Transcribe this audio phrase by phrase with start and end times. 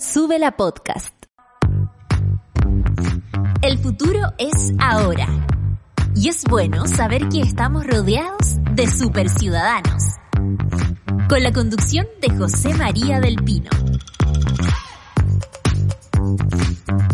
[0.00, 1.12] Sube la podcast.
[3.62, 5.26] El futuro es ahora.
[6.14, 10.04] Y es bueno saber que estamos rodeados de superciudadanos.
[11.28, 13.70] Con la conducción de José María del Pino.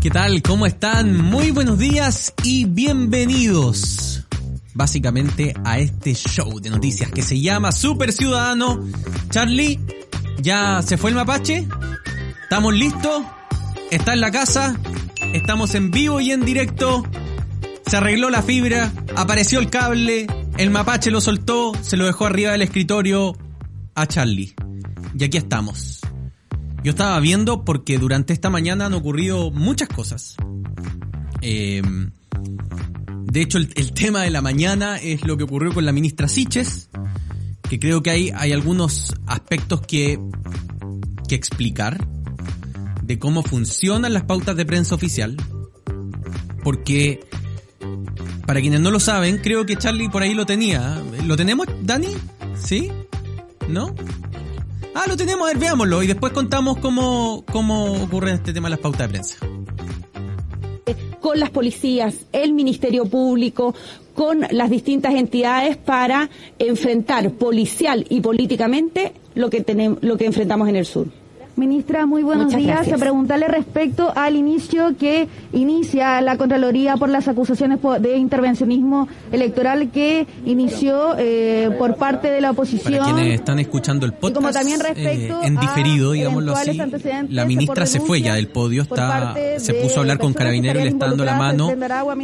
[0.02, 0.42] ¿Qué tal?
[0.42, 1.16] ¿Cómo están?
[1.16, 4.26] Muy buenos días y bienvenidos
[4.74, 8.84] básicamente a este show de noticias que se llama Super Ciudadano.
[9.30, 9.80] Charlie,
[10.42, 11.66] ¿ya se fue el mapache?
[12.44, 13.24] ¿Estamos listos?
[13.90, 14.78] ¿Está en la casa?
[15.32, 17.02] Estamos en vivo y en directo.
[17.86, 20.26] Se arregló la fibra, apareció el cable,
[20.58, 23.36] el mapache lo soltó, se lo dejó arriba del escritorio
[23.94, 24.54] a Charlie.
[25.18, 26.00] Y aquí estamos.
[26.84, 30.36] Yo estaba viendo porque durante esta mañana han ocurrido muchas cosas.
[31.40, 31.82] Eh,
[33.24, 36.28] de hecho, el, el, tema de la mañana es lo que ocurrió con la ministra
[36.28, 36.90] Siches,
[37.68, 40.20] que creo que hay, hay algunos aspectos que,
[41.26, 42.06] que explicar
[43.06, 45.36] de cómo funcionan las pautas de prensa oficial.
[46.62, 47.20] Porque,
[48.46, 51.02] para quienes no lo saben, creo que Charlie por ahí lo tenía.
[51.24, 52.08] ¿Lo tenemos, Dani?
[52.56, 52.90] ¿Sí?
[53.68, 53.94] ¿No?
[54.94, 56.02] Ah, lo tenemos, a ver, veámoslo.
[56.02, 59.36] Y después contamos cómo, cómo ocurre este tema de las pautas de prensa
[61.24, 63.74] con las policías, el Ministerio Público,
[64.14, 66.28] con las distintas entidades para
[66.58, 71.23] enfrentar policial y políticamente lo que tenemos, lo que enfrentamos en el sur.
[71.56, 72.76] Ministra, muy buenos Muchas días.
[72.76, 72.96] gracias.
[72.96, 79.90] A preguntarle respecto al inicio que inicia la Contraloría por las acusaciones de intervencionismo electoral
[79.90, 82.98] que inició eh, por parte de la oposición.
[82.98, 86.78] Para quienes están escuchando el podcast, como también respecto eh, en diferido, a digámoslo así,
[87.28, 90.84] la ministra se fue ya del podio, está, se puso a hablar con Carabinero y
[90.84, 91.70] le está dando la mano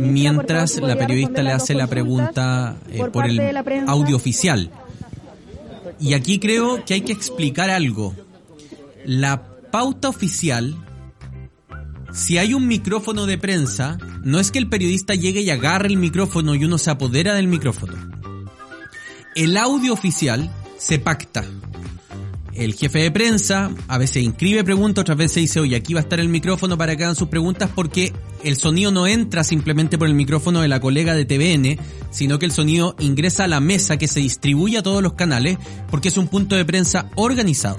[0.01, 3.41] mientras la periodista le hace la pregunta eh, por el
[3.87, 4.71] audio oficial.
[6.01, 8.15] Y aquí creo que hay que explicar algo
[9.05, 10.77] la pauta oficial,
[12.13, 15.97] si hay un micrófono de prensa, no es que el periodista llegue y agarre el
[15.97, 17.95] micrófono y uno se apodera del micrófono.
[19.35, 21.45] El audio oficial se pacta.
[22.53, 26.03] El jefe de prensa a veces inscribe preguntas, otras veces dice, oye, aquí va a
[26.03, 30.09] estar el micrófono para que hagan sus preguntas porque el sonido no entra simplemente por
[30.09, 31.79] el micrófono de la colega de TVN,
[32.11, 35.59] sino que el sonido ingresa a la mesa que se distribuye a todos los canales
[35.91, 37.79] porque es un punto de prensa organizado.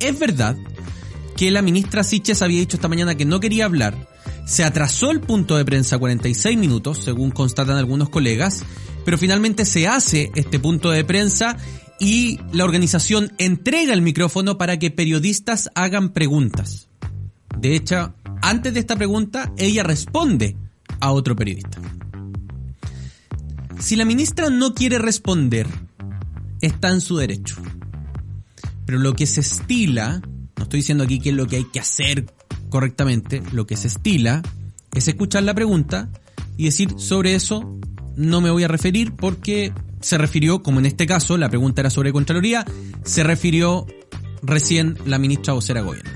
[0.00, 0.56] Es verdad
[1.36, 4.08] que la ministra Siches había dicho esta mañana que no quería hablar.
[4.46, 8.64] Se atrasó el punto de prensa 46 minutos, según constatan algunos colegas,
[9.04, 11.56] pero finalmente se hace este punto de prensa
[12.00, 16.88] y la organización entrega el micrófono para que periodistas hagan preguntas.
[17.58, 20.56] De hecho, antes de esta pregunta, ella responde
[20.98, 21.78] a otro periodista.
[23.78, 25.66] Si la ministra no quiere responder,
[26.60, 27.56] está en su derecho.
[28.90, 30.20] Pero lo que se estila,
[30.56, 32.26] no estoy diciendo aquí qué es lo que hay que hacer
[32.70, 34.42] correctamente, lo que se estila
[34.92, 36.08] es escuchar la pregunta
[36.56, 37.78] y decir sobre eso
[38.16, 41.90] no me voy a referir porque se refirió, como en este caso, la pregunta era
[41.90, 42.66] sobre Contraloría,
[43.04, 43.86] se refirió
[44.42, 46.10] recién la ministra vocera gobierno.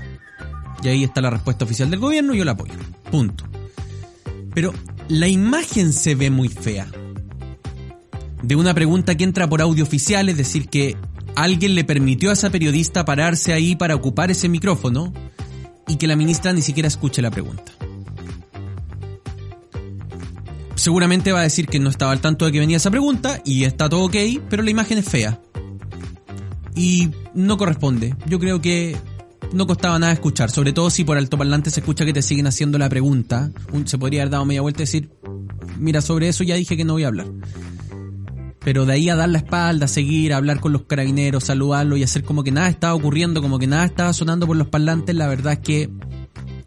[0.83, 2.73] Y ahí está la respuesta oficial del gobierno y yo la apoyo.
[3.09, 3.45] Punto.
[4.53, 4.73] Pero
[5.07, 6.91] la imagen se ve muy fea.
[8.43, 10.97] De una pregunta que entra por audio oficial, es decir, que
[11.35, 15.13] alguien le permitió a esa periodista pararse ahí para ocupar ese micrófono
[15.87, 17.71] y que la ministra ni siquiera escuche la pregunta.
[20.75, 23.63] Seguramente va a decir que no estaba al tanto de que venía esa pregunta y
[23.63, 24.15] está todo ok,
[24.49, 25.39] pero la imagen es fea.
[26.75, 28.15] Y no corresponde.
[28.27, 28.97] Yo creo que
[29.53, 32.77] no costaba nada escuchar, sobre todo si por altoparlante se escucha que te siguen haciendo
[32.77, 33.51] la pregunta.
[33.85, 35.11] Se podría haber dado media vuelta y decir,
[35.79, 37.27] mira, sobre eso ya dije que no voy a hablar.
[38.65, 42.03] Pero de ahí a dar la espalda, seguir, a hablar con los carabineros, saludarlos y
[42.03, 45.27] hacer como que nada estaba ocurriendo, como que nada estaba sonando por los parlantes, la
[45.27, 45.89] verdad es que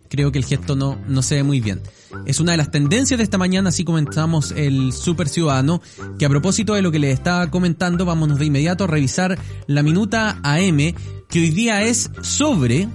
[0.09, 1.82] creo que el gesto no, no se ve muy bien.
[2.25, 5.82] Es una de las tendencias de esta mañana, así comenzamos el Super Ciudadano,
[6.20, 9.36] que a propósito de lo que les estaba comentando, vámonos de inmediato a revisar
[9.66, 10.94] la minuta AM,
[11.28, 12.88] que hoy día es sobre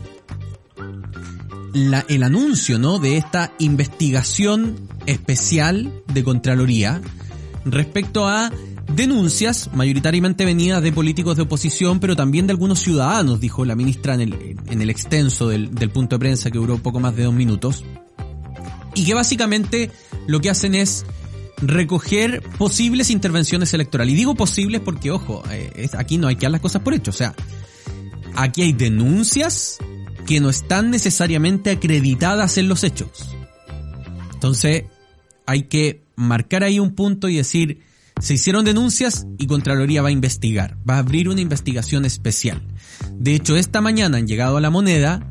[1.73, 3.00] la, el anuncio, ¿no?
[3.00, 4.76] De esta investigación
[5.08, 7.02] especial de Contraloría
[7.66, 8.50] respecto a
[8.88, 14.14] denuncias, mayoritariamente venidas de políticos de oposición, pero también de algunos ciudadanos, dijo la ministra
[14.16, 17.34] en el, en el extenso del, punto de prensa que duró poco más de dos
[17.34, 17.84] minutos,
[18.96, 19.91] y que básicamente
[20.28, 21.06] lo que hacen es
[21.62, 24.14] recoger posibles intervenciones electorales.
[24.14, 27.12] Y digo posibles porque, ojo, eh, aquí no hay que dar las cosas por hecho,
[27.12, 27.34] o sea,
[28.36, 29.78] aquí hay denuncias
[30.28, 33.29] que no están necesariamente acreditadas en los hechos.
[34.34, 34.84] Entonces,
[35.46, 37.82] hay que marcar ahí un punto y decir,
[38.20, 42.62] se hicieron denuncias y Contraloría va a investigar, va a abrir una investigación especial.
[43.12, 45.30] De hecho, esta mañana han llegado a la moneda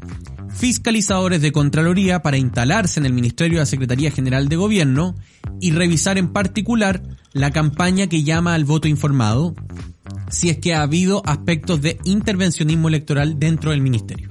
[0.54, 5.14] fiscalizadores de Contraloría para instalarse en el Ministerio de la Secretaría General de Gobierno
[5.60, 7.02] y revisar en particular
[7.32, 9.54] la campaña que llama al voto informado,
[10.30, 14.28] si es que ha habido aspectos de intervencionismo electoral dentro del Ministerio.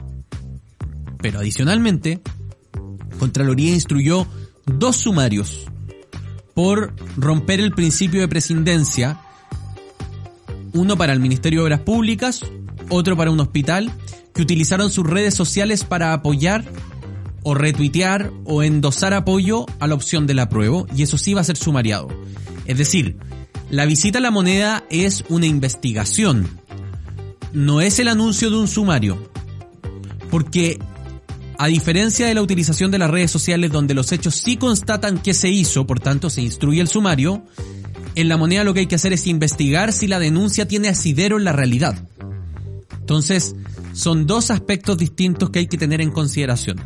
[1.19, 2.21] Pero adicionalmente,
[3.19, 4.27] Contraloría instruyó
[4.65, 5.65] dos sumarios
[6.61, 9.19] por romper el principio de presidencia,
[10.73, 12.45] uno para el Ministerio de Obras Públicas,
[12.87, 13.91] otro para un hospital,
[14.31, 16.63] que utilizaron sus redes sociales para apoyar
[17.41, 21.45] o retuitear o endosar apoyo a la opción del apruebo, y eso sí va a
[21.45, 22.09] ser sumariado.
[22.67, 23.17] Es decir,
[23.71, 26.47] la visita a la moneda es una investigación,
[27.53, 29.17] no es el anuncio de un sumario,
[30.29, 30.77] porque
[31.61, 35.35] a diferencia de la utilización de las redes sociales donde los hechos sí constatan que
[35.35, 37.45] se hizo, por tanto se instruye el sumario,
[38.15, 41.37] en la moneda lo que hay que hacer es investigar si la denuncia tiene asidero
[41.37, 42.07] en la realidad.
[42.99, 43.53] Entonces,
[43.93, 46.81] son dos aspectos distintos que hay que tener en consideración.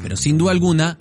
[0.00, 0.96] Pero sin duda alguna,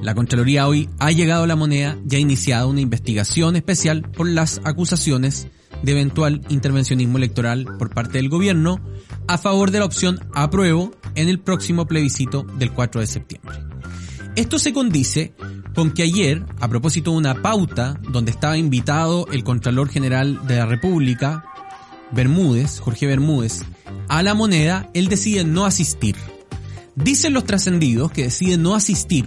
[0.00, 4.26] la Contraloría hoy ha llegado a la moneda y ha iniciado una investigación especial por
[4.26, 5.48] las acusaciones
[5.82, 8.80] de eventual intervencionismo electoral por parte del gobierno
[9.32, 13.58] a favor de la opción apruebo en el próximo plebiscito del 4 de septiembre.
[14.36, 15.32] Esto se condice
[15.74, 20.56] con que ayer, a propósito de una pauta donde estaba invitado el Contralor General de
[20.56, 21.46] la República,
[22.10, 23.62] Bermúdez, Jorge Bermúdez,
[24.06, 26.14] a la moneda, él decide no asistir.
[26.94, 29.24] Dicen los trascendidos que decide no asistir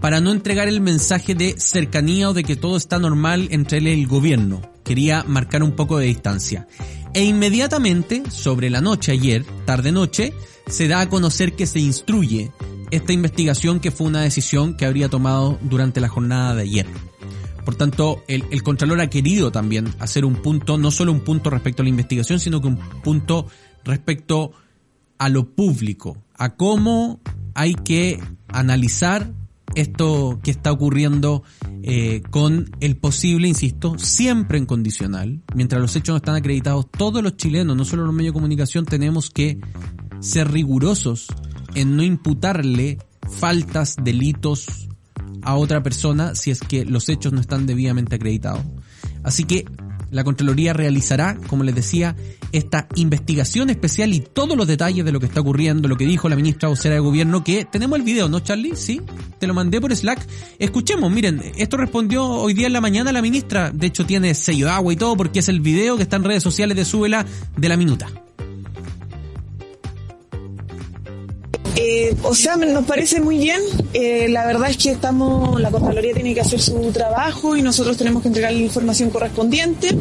[0.00, 3.88] para no entregar el mensaje de cercanía o de que todo está normal entre él
[3.88, 4.62] y el gobierno.
[4.84, 6.66] Quería marcar un poco de distancia.
[7.14, 10.34] E inmediatamente, sobre la noche ayer, tarde noche,
[10.66, 12.50] se da a conocer que se instruye
[12.90, 16.86] esta investigación que fue una decisión que habría tomado durante la jornada de ayer.
[17.64, 21.50] Por tanto, el, el, Contralor ha querido también hacer un punto, no solo un punto
[21.50, 23.46] respecto a la investigación, sino que un punto
[23.84, 24.50] respecto
[25.16, 27.20] a lo público, a cómo
[27.54, 29.32] hay que analizar
[29.74, 31.42] esto que está ocurriendo
[31.82, 37.22] eh, con el posible, insisto, siempre en condicional, mientras los hechos no están acreditados, todos
[37.22, 39.58] los chilenos, no solo los medios de comunicación, tenemos que
[40.20, 41.26] ser rigurosos
[41.74, 44.88] en no imputarle faltas, delitos
[45.42, 48.62] a otra persona si es que los hechos no están debidamente acreditados.
[49.22, 49.64] Así que
[50.14, 52.14] la Contraloría realizará, como les decía,
[52.52, 56.28] esta investigación especial y todos los detalles de lo que está ocurriendo, lo que dijo
[56.28, 58.76] la ministra vocera de gobierno, que tenemos el video, ¿no, Charlie?
[58.76, 59.00] Sí,
[59.40, 60.24] te lo mandé por Slack.
[60.60, 64.66] Escuchemos, miren, esto respondió hoy día en la mañana la ministra, de hecho tiene sello
[64.66, 67.26] de agua y todo porque es el video que está en redes sociales de Súbela
[67.56, 68.23] de la minuta.
[71.76, 73.60] Eh, o sea, nos parece muy bien.
[73.92, 77.96] Eh, la verdad es que estamos, la Contraloría tiene que hacer su trabajo y nosotros
[77.96, 79.96] tenemos que entregar la información correspondiente.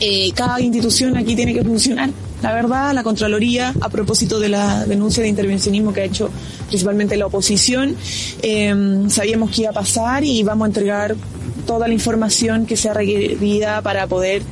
[0.00, 2.10] Eh, cada institución aquí tiene que funcionar.
[2.42, 6.30] La verdad, la Contraloría, a propósito de la denuncia de intervencionismo que ha hecho
[6.68, 7.96] principalmente la oposición,
[9.08, 11.16] sabíamos que iba a pasar y vamos a entregar
[11.66, 14.42] toda la información que sea requerida para poder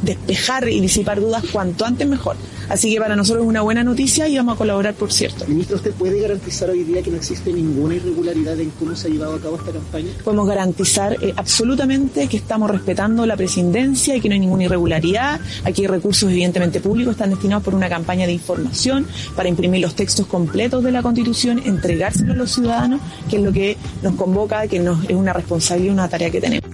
[0.00, 2.36] despejar y disipar dudas cuanto antes mejor.
[2.68, 5.46] Así que para nosotros es una buena noticia y vamos a colaborar, por cierto.
[5.46, 9.10] Ministro, ¿usted puede garantizar hoy día que no existe ninguna irregularidad en cómo se ha
[9.10, 10.08] llevado a cabo esta campaña?
[10.24, 15.40] Podemos garantizar eh, absolutamente que estamos respetando la presidencia y que no hay ninguna irregularidad.
[15.64, 19.06] Aquí hay recursos evidentemente públicos, están destinados por una campaña de información
[19.36, 23.52] para imprimir los textos completos de la Constitución, entregárselos a los ciudadanos, que es lo
[23.52, 26.70] que nos convoca, que nos, es una responsabilidad, una tarea que tenemos.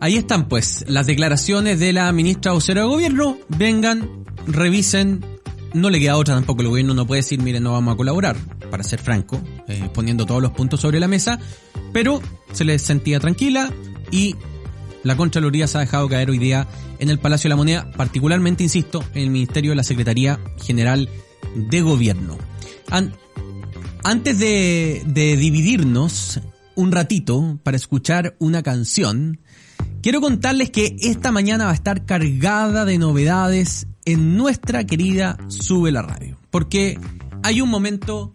[0.00, 3.38] Ahí están pues las declaraciones de la ministra vocera de gobierno.
[3.48, 5.24] Vengan, revisen.
[5.74, 6.62] No le queda otra tampoco.
[6.62, 8.36] El gobierno no puede decir, miren, no vamos a colaborar,
[8.70, 11.38] para ser franco, eh, poniendo todos los puntos sobre la mesa.
[11.92, 12.20] Pero
[12.52, 13.70] se les sentía tranquila
[14.10, 14.36] y
[15.02, 16.66] la Contraloría se ha dejado caer hoy día
[16.98, 21.08] en el Palacio de la Moneda, particularmente, insisto, en el Ministerio de la Secretaría General
[21.54, 22.38] de Gobierno.
[24.02, 26.40] antes de, de dividirnos
[26.74, 29.40] un ratito para escuchar una canción,
[30.02, 35.92] quiero contarles que esta mañana va a estar cargada de novedades en nuestra querida Sube
[35.92, 36.38] la Radio.
[36.50, 36.98] Porque
[37.42, 38.34] hay un momento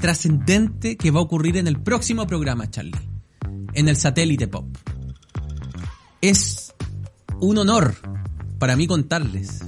[0.00, 3.08] trascendente que va a ocurrir en el próximo programa, Charlie.
[3.74, 4.66] En el satélite pop.
[6.22, 6.72] Es
[7.40, 7.94] un honor
[8.58, 9.60] para mí contarles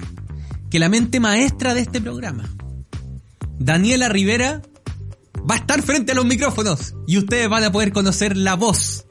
[0.71, 2.49] que la mente maestra de este programa,
[3.59, 4.63] Daniela Rivera,
[5.49, 9.07] va a estar frente a los micrófonos y ustedes van a poder conocer la voz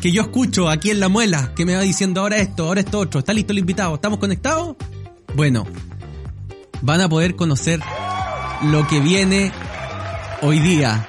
[0.00, 3.00] que yo escucho aquí en la muela, que me va diciendo ahora esto, ahora esto
[3.00, 3.20] otro.
[3.20, 3.96] ¿Está listo el invitado?
[3.96, 4.76] ¿Estamos conectados?
[5.38, 5.68] Bueno,
[6.82, 7.78] van a poder conocer
[8.64, 9.52] lo que viene
[10.42, 11.06] hoy día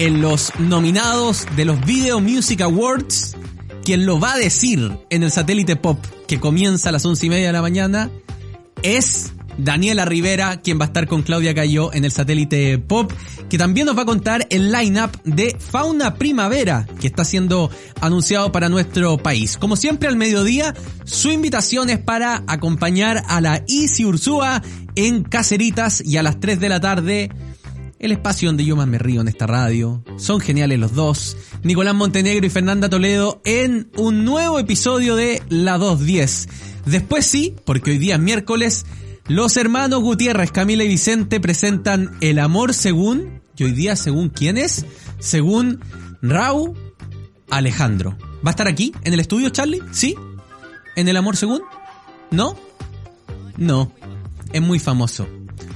[0.00, 3.36] en los nominados de los Video Music Awards.
[3.84, 7.30] Quien lo va a decir en el satélite pop que comienza a las once y
[7.30, 8.10] media de la mañana
[8.82, 13.12] es Daniela Rivera, quien va a estar con Claudia Cayó en el satélite Pop,
[13.50, 18.50] que también nos va a contar el line-up de Fauna Primavera, que está siendo anunciado
[18.52, 19.56] para nuestro país.
[19.56, 20.74] Como siempre al mediodía,
[21.04, 24.62] su invitación es para acompañar a la Isi Ursúa
[24.94, 27.30] en Caceritas y a las 3 de la tarde
[27.98, 30.02] el espacio donde yo más me río en esta radio.
[30.16, 31.36] Son geniales los dos.
[31.62, 36.48] Nicolás Montenegro y Fernanda Toledo en un nuevo episodio de La 210.
[36.86, 38.86] Después sí, porque hoy día es miércoles,
[39.28, 44.56] los hermanos Gutiérrez, Camila y Vicente presentan El amor según, y hoy día según quién
[44.56, 44.86] es,
[45.18, 45.80] según
[46.22, 46.74] Raúl
[47.50, 48.16] Alejandro.
[48.44, 49.82] ¿Va a estar aquí, en el estudio, Charlie?
[49.92, 50.14] ¿Sí?
[50.96, 51.60] ¿En El amor según?
[52.30, 52.56] ¿No?
[53.56, 53.92] No.
[54.52, 55.28] Es muy famoso.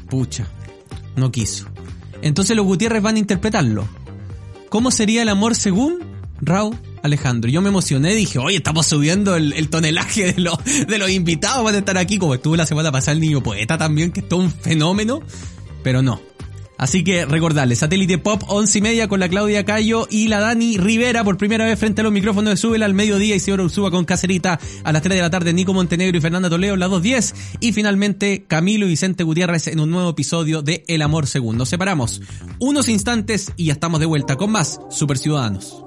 [0.08, 0.46] Pucha.
[1.16, 1.66] No quiso.
[2.22, 3.86] Entonces los Gutiérrez van a interpretarlo.
[4.68, 5.98] ¿Cómo sería el amor según
[6.40, 7.50] Raúl Alejandro?
[7.50, 11.74] Yo me emocioné, dije, oye, estamos subiendo el, tonelaje de, los de los invitados, van
[11.74, 14.40] a estar aquí, como estuvo la semana pasada el niño poeta también, que es todo
[14.40, 15.20] un fenómeno,
[15.82, 16.20] pero no,
[16.82, 20.78] Así que recordarles, Satélite Pop 11 y media con la Claudia Cayo y la Dani
[20.78, 23.92] Rivera por primera vez frente a los micrófonos de Súbela al mediodía y Isidoro Ursúa
[23.92, 26.90] con Cacerita a las 3 de la tarde, Nico Montenegro y Fernanda Toledo a las
[26.90, 31.66] 2.10 y finalmente Camilo y Vicente Gutiérrez en un nuevo episodio de El Amor Segundo.
[31.66, 32.20] Separamos
[32.58, 35.84] unos instantes y ya estamos de vuelta con más Super Ciudadanos.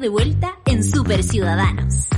[0.00, 2.08] De vuelta en Super Ciudadanos.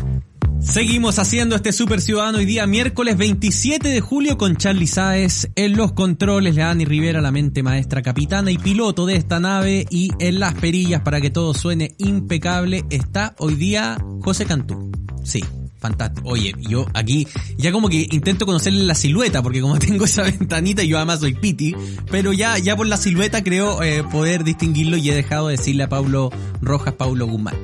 [0.61, 5.77] Seguimos haciendo este Super Ciudadano hoy día miércoles 27 de julio con Charlie Sáez en
[5.77, 10.39] los controles, Dani Rivera, la mente maestra capitana y piloto de esta nave y en
[10.39, 14.93] las perillas para que todo suene impecable está hoy día José Cantú.
[15.25, 15.43] Sí,
[15.83, 16.29] fantástico.
[16.29, 17.27] Oye, yo aquí
[17.59, 21.35] ya como que intento conocerle la silueta, porque como tengo esa ventanita, yo además soy
[21.35, 21.75] Piti,
[22.11, 25.83] pero ya, ya por la silueta creo eh, poder distinguirlo y he dejado de decirle
[25.83, 26.31] a Pablo
[26.63, 27.57] Rojas, Pablo Guzmán,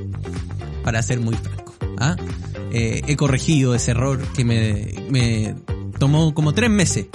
[0.89, 1.75] para ser muy franco.
[1.99, 2.17] ¿ah?
[2.73, 5.55] Eh, he corregido ese error que me,
[5.99, 7.09] tomó como tres meses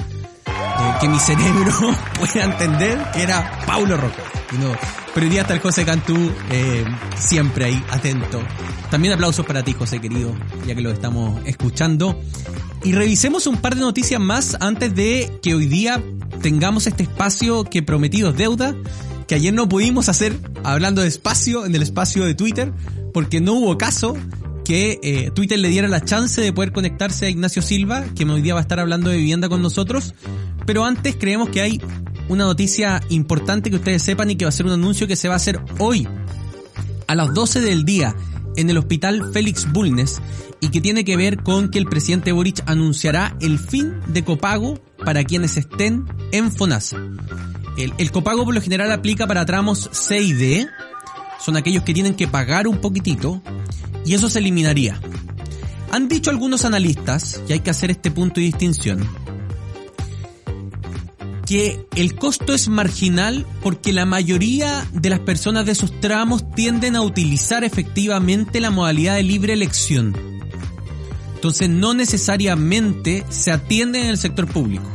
[0.45, 1.73] eh, que mi cerebro
[2.19, 4.25] pueda entender que era Paulo Rojas.
[4.59, 4.75] no,
[5.15, 6.85] pero hoy día está el José Cantú, eh,
[7.17, 8.43] siempre ahí, atento.
[8.91, 10.35] También aplausos para ti, José querido,
[10.67, 12.21] ya que lo estamos escuchando.
[12.83, 15.99] Y revisemos un par de noticias más antes de que hoy día
[16.43, 18.75] tengamos este espacio que prometidos deuda,
[19.27, 22.71] que ayer no pudimos hacer hablando de espacio en el espacio de Twitter,
[23.13, 24.15] porque no hubo caso
[24.65, 28.41] que eh, Twitter le diera la chance de poder conectarse a Ignacio Silva, que hoy
[28.41, 30.13] día va a estar hablando de vivienda con nosotros.
[30.65, 31.81] Pero antes creemos que hay
[32.29, 35.27] una noticia importante que ustedes sepan y que va a ser un anuncio que se
[35.27, 36.07] va a hacer hoy
[37.07, 38.15] a las 12 del día
[38.55, 40.21] en el hospital Félix Bulnes
[40.59, 44.79] y que tiene que ver con que el presidente Boric anunciará el fin de copago
[45.03, 46.97] para quienes estén en FONASA.
[47.77, 50.67] El, copago por lo general aplica para tramos C y D,
[51.43, 53.41] son aquellos que tienen que pagar un poquitito
[54.05, 54.99] y eso se eliminaría.
[55.91, 59.07] Han dicho algunos analistas, y hay que hacer este punto de distinción,
[61.45, 66.95] que el costo es marginal porque la mayoría de las personas de esos tramos tienden
[66.95, 70.15] a utilizar efectivamente la modalidad de libre elección.
[71.35, 74.89] Entonces no necesariamente se atiende en el sector público.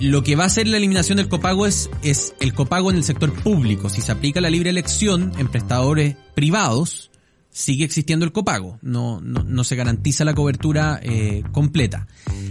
[0.00, 3.04] Lo que va a hacer la eliminación del copago es, es el copago en el
[3.04, 3.90] sector público.
[3.90, 7.10] Si se aplica la libre elección en prestadores privados,
[7.50, 12.06] sigue existiendo el copago, no, no, no se garantiza la cobertura eh, completa.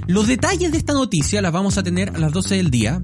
[0.08, 3.02] Los detalles de esta noticia las vamos a tener a las 12 del día,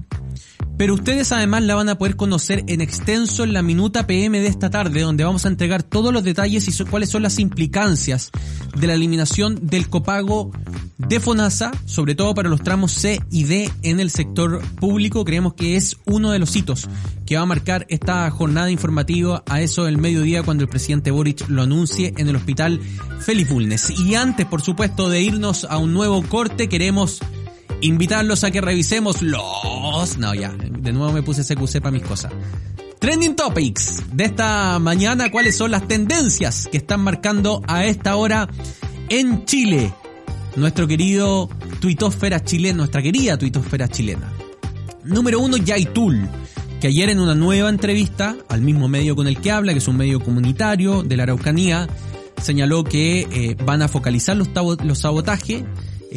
[0.76, 4.48] pero ustedes además la van a poder conocer en extenso en la minuta PM de
[4.48, 8.30] esta tarde, donde vamos a entregar todos los detalles y cuáles son las implicancias
[8.76, 10.50] de la eliminación del copago
[10.98, 15.24] de FONASA, sobre todo para los tramos C y D en el sector público.
[15.24, 16.88] Creemos que es uno de los hitos
[17.26, 21.48] que va a marcar esta jornada informativa a eso del mediodía cuando el presidente Boric
[21.48, 22.80] lo anuncie en el hospital
[23.20, 23.90] Felipe Bulnes.
[23.90, 27.20] Y antes, por supuesto, de irnos a un nuevo corte, queremos
[27.80, 30.18] invitarlos a que revisemos los...
[30.18, 32.32] No, ya, de nuevo me puse CQC para mis cosas.
[32.98, 38.48] Trending Topics de esta mañana, cuáles son las tendencias que están marcando a esta hora
[39.08, 39.92] en Chile.
[40.56, 44.32] Nuestro querido tuitósfera chilena, nuestra querida tuitósfera chilena.
[45.04, 46.26] Número uno, Yaitul,
[46.80, 49.88] que ayer en una nueva entrevista al mismo medio con el que habla, que es
[49.88, 51.86] un medio comunitario de la Araucanía,
[52.42, 54.48] señaló que eh, van a focalizar los,
[54.82, 55.64] los sabotajes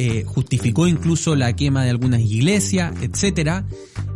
[0.02, 3.66] eh, justificó incluso la quema de algunas iglesias, etcétera,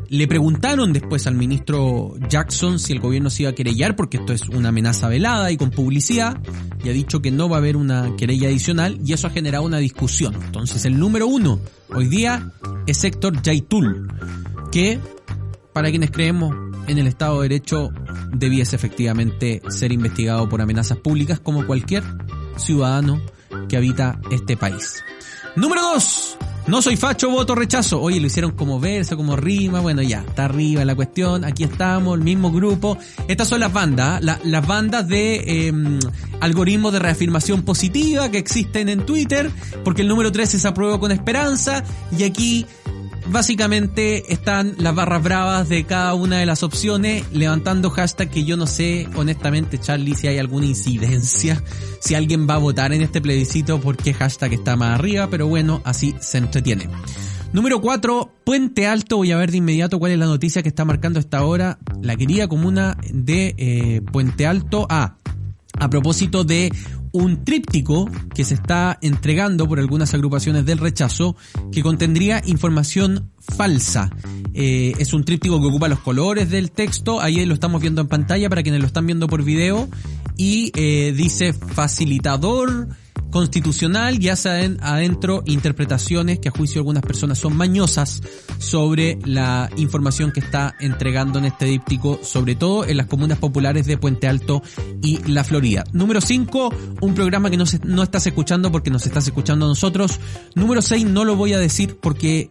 [0.08, 4.32] Le preguntaron después al ministro Jackson si el gobierno se iba a querellar porque esto
[4.32, 6.40] es una amenaza velada y con publicidad
[6.82, 9.64] y ha dicho que no va a haber una querella adicional y eso ha generado
[9.64, 10.34] una discusión.
[10.34, 11.60] Entonces el número uno
[11.94, 12.50] hoy día
[12.86, 14.10] es Héctor Yaitul,
[14.72, 14.98] que
[15.74, 17.90] para quienes creemos en el Estado de Derecho
[18.32, 22.04] debiese efectivamente ser investigado por amenazas públicas como cualquier
[22.56, 23.20] ciudadano
[23.68, 25.04] que habita este país.
[25.56, 26.38] Número 2.
[26.66, 28.00] No soy facho, voto rechazo.
[28.00, 29.80] Oye, lo hicieron como verso, como rima.
[29.80, 31.44] Bueno, ya, está arriba la cuestión.
[31.44, 32.96] Aquí estamos, el mismo grupo.
[33.28, 35.72] Estas son las bandas, las bandas de eh,
[36.40, 39.50] algoritmos de reafirmación positiva que existen en Twitter.
[39.84, 41.84] Porque el número 3 es apruebo con esperanza.
[42.16, 42.66] Y aquí
[43.26, 48.56] básicamente están las barras bravas de cada una de las opciones levantando hashtag que yo
[48.56, 51.62] no sé honestamente Charlie si hay alguna incidencia
[52.00, 55.46] si alguien va a votar en este plebiscito por qué hashtag está más arriba pero
[55.46, 56.88] bueno así se entretiene
[57.52, 59.18] Número 4, Puente Alto.
[59.18, 61.78] Voy a ver de inmediato cuál es la noticia que está marcando esta hora.
[62.02, 64.88] La querida comuna de eh, Puente Alto.
[64.90, 65.18] Ah,
[65.78, 66.72] a propósito de
[67.14, 71.36] un tríptico que se está entregando por algunas agrupaciones del rechazo
[71.70, 74.10] que contendría información falsa.
[74.52, 78.08] Eh, es un tríptico que ocupa los colores del texto, ahí lo estamos viendo en
[78.08, 79.88] pantalla para quienes lo están viendo por video,
[80.36, 82.88] y eh, dice facilitador,
[83.34, 88.22] constitucional y hace adentro interpretaciones que a juicio de algunas personas son mañosas
[88.58, 93.86] sobre la información que está entregando en este díptico, sobre todo en las comunas populares
[93.86, 94.62] de Puente Alto
[95.02, 95.82] y La Florida.
[95.92, 100.20] Número 5, un programa que no, no estás escuchando porque nos estás escuchando a nosotros.
[100.54, 102.48] Número 6, no lo voy a decir porque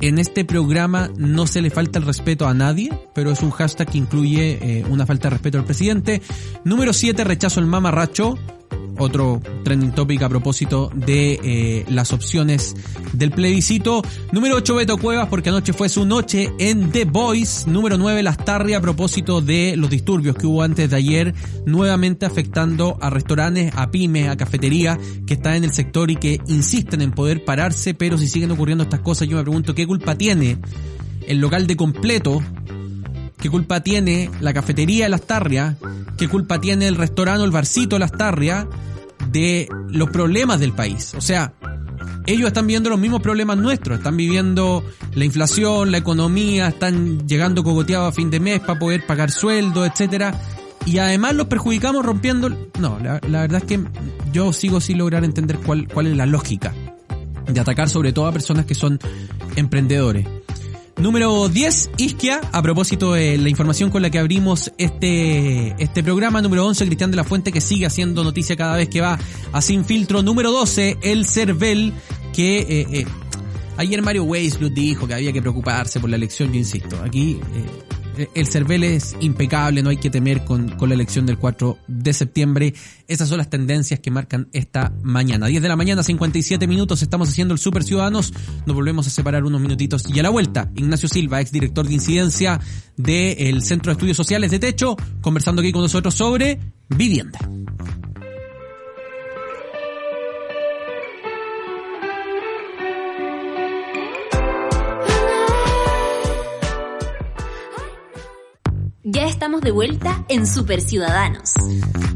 [0.00, 3.88] en este programa no se le falta el respeto a nadie, pero es un hashtag
[3.92, 6.22] que incluye eh, una falta de respeto al presidente.
[6.64, 8.36] Número 7, rechazo el mamarracho
[8.98, 12.74] otro trending topic a propósito de eh, las opciones
[13.12, 14.02] del plebiscito.
[14.32, 17.68] Número 8, Beto Cuevas, porque anoche fue su noche en The Voice.
[17.68, 21.34] Número 9, Lastarri, a propósito de los disturbios que hubo antes de ayer,
[21.66, 26.40] nuevamente afectando a restaurantes, a pymes, a cafeterías que están en el sector y que
[26.46, 30.16] insisten en poder pararse, pero si siguen ocurriendo estas cosas, yo me pregunto qué culpa
[30.16, 30.58] tiene
[31.26, 32.42] el local de completo
[33.38, 35.76] ¿Qué culpa tiene la cafetería de Tarrias?
[36.16, 38.66] ¿Qué culpa tiene el restaurante el barcito de Tarrias
[39.30, 41.14] de los problemas del país?
[41.14, 41.52] O sea,
[42.26, 47.62] ellos están viviendo los mismos problemas nuestros, están viviendo la inflación, la economía, están llegando
[47.62, 50.40] cogoteados a fin de mes para poder pagar sueldos, etcétera,
[50.84, 52.48] y además los perjudicamos rompiendo.
[52.80, 53.80] No, la, verdad es que
[54.32, 56.74] yo sigo sin lograr entender cuál, cuál es la lógica
[57.46, 58.98] de atacar sobre todo a personas que son
[59.54, 60.26] emprendedores.
[60.98, 66.40] Número 10, Isquia, a propósito de la información con la que abrimos este, este programa.
[66.40, 69.18] Número 11, Cristian de la Fuente, que sigue haciendo noticia cada vez que va
[69.52, 70.22] a Sin Filtro.
[70.22, 71.92] Número 12, El Cervel,
[72.32, 73.06] que eh, eh,
[73.76, 76.96] ayer Mario Weisblut dijo que había que preocuparse por la elección, yo insisto.
[77.04, 77.95] Aquí eh,
[78.34, 82.12] el CERVEL es impecable, no hay que temer con, con, la elección del 4 de
[82.12, 82.74] septiembre.
[83.08, 85.46] Esas son las tendencias que marcan esta mañana.
[85.46, 88.32] 10 de la mañana, 57 minutos, estamos haciendo el Super Ciudadanos.
[88.66, 91.94] Nos volvemos a separar unos minutitos y a la vuelta, Ignacio Silva, ex director de
[91.94, 92.60] incidencia
[92.96, 97.38] del Centro de Estudios Sociales de Techo, conversando aquí con nosotros sobre vivienda.
[109.08, 111.52] Ya estamos de vuelta en Super Ciudadanos.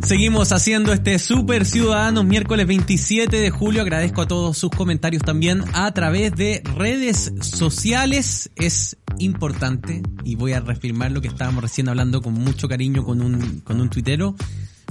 [0.05, 3.83] Seguimos haciendo este Super Ciudadanos miércoles 27 de julio.
[3.83, 8.50] Agradezco a todos sus comentarios también a través de redes sociales.
[8.57, 13.22] Es importante, y voy a reafirmar lo que estábamos recién hablando con mucho cariño con
[13.22, 14.35] un, con un tuitero,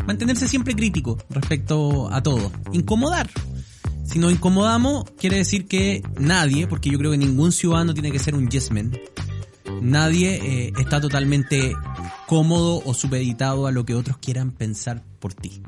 [0.08, 2.50] mantenerse siempre crítico respecto a todo.
[2.72, 3.30] Incomodar.
[4.06, 8.20] Si nos incomodamos, quiere decir que nadie, porque yo creo que ningún ciudadano tiene que
[8.20, 8.98] ser un yes man,
[9.82, 11.74] nadie eh, está totalmente
[12.28, 15.62] cómodo o supeditado a lo que otros quieran pensar por ti.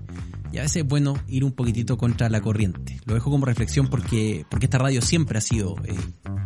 [0.51, 2.99] Y a veces es bueno ir un poquitito contra la corriente.
[3.05, 5.95] Lo dejo como reflexión porque, porque esta radio siempre ha sido eh,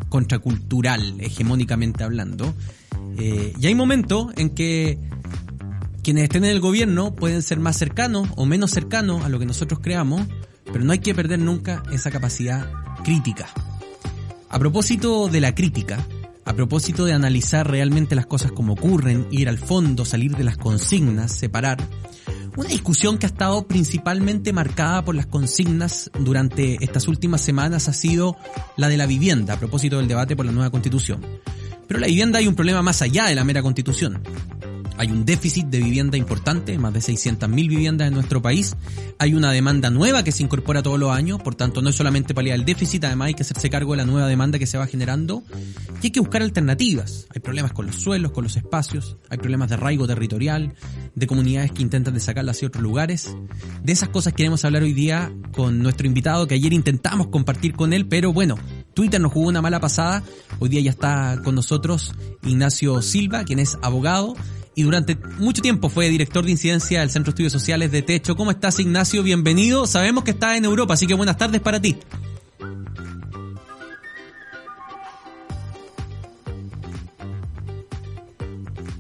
[0.10, 2.54] contracultural, hegemónicamente hablando.
[3.18, 5.00] Eh, y hay momentos en que
[6.04, 9.48] quienes estén en el gobierno pueden ser más cercanos o menos cercanos a lo que
[9.48, 10.22] nosotros creamos,
[10.66, 12.72] pero no hay que perder nunca esa capacidad
[13.04, 13.48] crítica.
[14.50, 16.06] A propósito de la crítica,
[16.46, 20.58] a propósito de analizar realmente las cosas como ocurren, ir al fondo, salir de las
[20.58, 21.78] consignas, separar,
[22.56, 27.94] una discusión que ha estado principalmente marcada por las consignas durante estas últimas semanas ha
[27.94, 28.38] sido
[28.78, 31.20] la de la vivienda, a propósito del debate por la nueva constitución.
[31.88, 34.24] Pero la vivienda hay un problema más allá de la mera constitución.
[34.98, 38.76] Hay un déficit de vivienda importante, más de 600.000 viviendas en nuestro país.
[39.20, 42.34] Hay una demanda nueva que se incorpora todos los años, por tanto no es solamente
[42.34, 44.88] paliar el déficit, además hay que hacerse cargo de la nueva demanda que se va
[44.88, 45.44] generando
[46.02, 47.28] y hay que buscar alternativas.
[47.34, 50.74] Hay problemas con los suelos, con los espacios, hay problemas de arraigo territorial,
[51.14, 53.36] de comunidades que intentan de sacarla hacia otros lugares.
[53.84, 57.92] De esas cosas queremos hablar hoy día con nuestro invitado que ayer intentamos compartir con
[57.92, 58.58] él, pero bueno,
[58.94, 60.24] Twitter nos jugó una mala pasada.
[60.60, 64.36] Hoy día ya está con nosotros Ignacio Silva, quien es abogado
[64.76, 68.36] y durante mucho tiempo fue director de incidencia del Centro de Estudios Sociales de Techo.
[68.36, 69.24] ¿Cómo estás, Ignacio?
[69.24, 69.88] Bienvenido.
[69.88, 71.96] Sabemos que estás en Europa, así que buenas tardes para ti.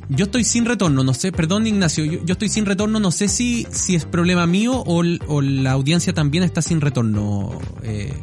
[0.07, 3.67] Yo estoy sin retorno, no sé, perdón Ignacio, yo, estoy sin retorno, no sé si,
[3.71, 5.01] si es problema mío o,
[5.41, 7.59] la audiencia también está sin retorno.
[7.83, 8.13] Eh,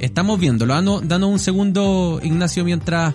[0.00, 3.14] estamos viéndolo, danos un segundo Ignacio mientras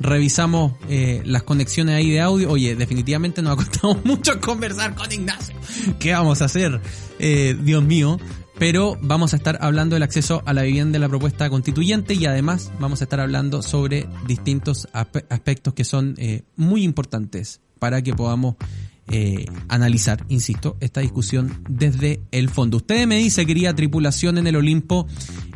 [0.00, 2.50] revisamos eh, las conexiones ahí de audio.
[2.50, 5.54] Oye, definitivamente nos ha costado mucho conversar con Ignacio.
[5.98, 6.80] ¿Qué vamos a hacer?
[7.18, 8.18] Eh, Dios mío.
[8.58, 12.26] Pero vamos a estar hablando del acceso a la vivienda de la propuesta constituyente y
[12.26, 18.14] además vamos a estar hablando sobre distintos aspectos que son eh, muy importantes para que
[18.14, 18.56] podamos
[19.10, 22.78] eh, analizar, insisto, esta discusión desde el fondo.
[22.78, 25.06] Ustedes me dice, quería tripulación en el Olimpo,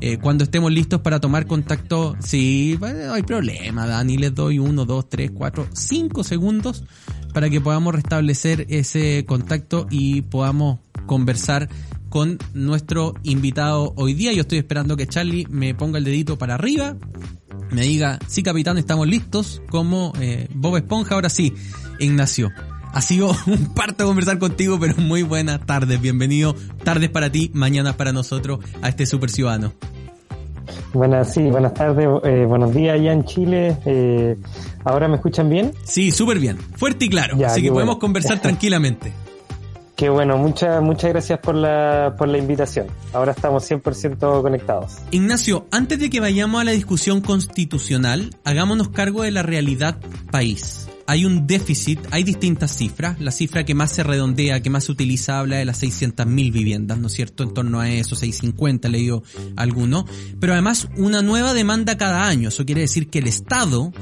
[0.01, 4.85] eh, cuando estemos listos para tomar contacto, sí, no hay problema, Dani, les doy uno,
[4.85, 6.85] dos, tres, cuatro, cinco segundos
[7.33, 11.69] para que podamos restablecer ese contacto y podamos conversar
[12.09, 14.33] con nuestro invitado hoy día.
[14.33, 16.97] Yo estoy esperando que Charlie me ponga el dedito para arriba,
[17.71, 21.55] me diga, sí capitán, estamos listos, como eh, Bob Esponja, ahora sí,
[21.99, 22.51] Ignacio.
[22.93, 26.01] Ha sido un parto conversar contigo, pero muy buenas tardes.
[26.01, 26.55] Bienvenido.
[26.85, 29.73] Tardes para ti, mañanas para nosotros a este Super Ciudadano.
[30.93, 33.77] Buenas, sí, buenas tardes, eh, buenos días allá en Chile.
[33.85, 34.37] Eh,
[34.85, 35.73] ¿Ahora me escuchan bien?
[35.85, 39.13] Sí, súper bien, fuerte y claro, así que podemos conversar tranquilamente.
[39.97, 42.87] Qué bueno, muchas muchas gracias por la, por la invitación.
[43.13, 44.99] Ahora estamos 100% conectados.
[45.11, 49.99] Ignacio, antes de que vayamos a la discusión constitucional, hagámonos cargo de la realidad
[50.31, 53.21] país hay un déficit, hay distintas cifras.
[53.21, 56.99] La cifra que más se redondea, que más se utiliza, habla de las 600.000 viviendas,
[56.99, 57.43] ¿no es cierto?
[57.43, 59.23] En torno a eso, 650, le digo
[59.57, 60.07] alguno.
[60.41, 62.49] Pero además, una nueva demanda cada año.
[62.49, 63.93] Eso quiere decir que el Estado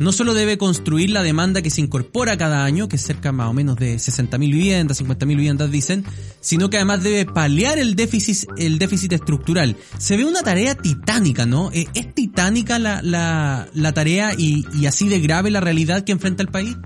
[0.00, 3.48] no solo debe construir la demanda que se incorpora cada año, que es cerca más
[3.48, 6.04] o menos de 60.000 viviendas, 50.000 viviendas dicen,
[6.40, 9.76] sino que además debe paliar el déficit, el déficit estructural.
[9.98, 11.70] Se ve una tarea titánica, ¿no?
[11.72, 16.12] Eh, ¿Es titánica la, la, la tarea y, y así de grave la realidad que
[16.12, 16.76] enfrenta el país?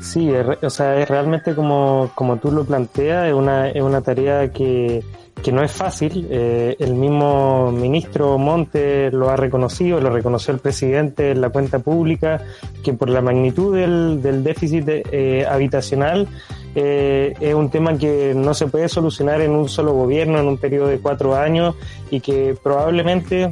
[0.00, 4.52] Sí, o sea, es realmente como, como tú lo planteas, es una, es una tarea
[4.52, 5.04] que,
[5.42, 6.28] que no es fácil.
[6.30, 11.80] Eh, el mismo ministro Monte lo ha reconocido, lo reconoció el presidente en la cuenta
[11.80, 12.42] pública,
[12.82, 16.28] que por la magnitud del, del déficit eh, habitacional
[16.74, 20.58] eh, es un tema que no se puede solucionar en un solo gobierno, en un
[20.58, 21.74] periodo de cuatro años,
[22.10, 23.50] y que probablemente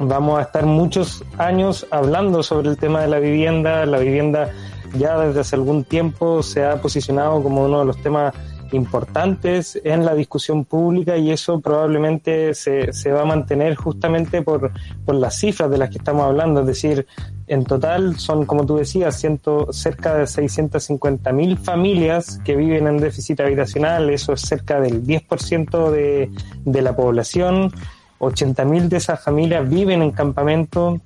[0.00, 3.84] vamos a estar muchos años hablando sobre el tema de la vivienda.
[3.84, 4.50] La vivienda
[4.96, 8.34] ya desde hace algún tiempo se ha posicionado como uno de los temas
[8.72, 14.72] importantes en la discusión pública y eso probablemente se, se va a mantener justamente por,
[15.04, 16.60] por las cifras de las que estamos hablando.
[16.60, 17.06] Es decir,
[17.46, 22.98] en total son, como tú decías, ciento, cerca de 650 mil familias que viven en
[22.98, 26.30] déficit habitacional, eso es cerca del 10% de,
[26.64, 27.72] de la población.
[28.18, 31.00] 80.000 de esas familias viven en campamento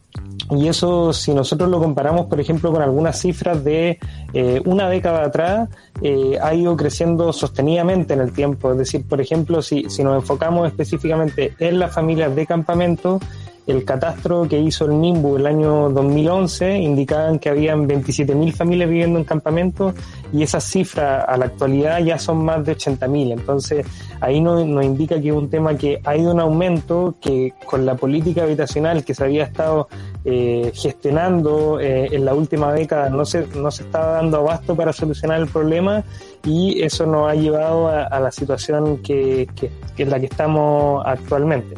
[0.51, 3.99] y eso si nosotros lo comparamos por ejemplo con algunas cifras de
[4.33, 5.69] eh, una década atrás
[6.03, 8.73] eh, ha ido creciendo sostenidamente en el tiempo.
[8.73, 13.21] Es decir por ejemplo si, si nos enfocamos específicamente en las familias de campamento
[13.67, 19.19] el catastro que hizo el NIMBU el año 2011 indicaban que habían 27.000 familias viviendo
[19.19, 19.95] en campamentos
[20.33, 23.33] y esa cifra a la actualidad ya son más de 80.000.
[23.33, 23.87] Entonces
[24.21, 27.95] ahí nos, indica que es un tema que ha ido en aumento, que con la
[27.95, 29.89] política habitacional que se había estado
[30.25, 34.93] eh, gestionando eh, en la última década no se, no se estaba dando abasto para
[34.93, 36.03] solucionar el problema
[36.45, 41.03] y eso nos ha llevado a, la situación que, que, que es la que estamos
[41.07, 41.77] actualmente.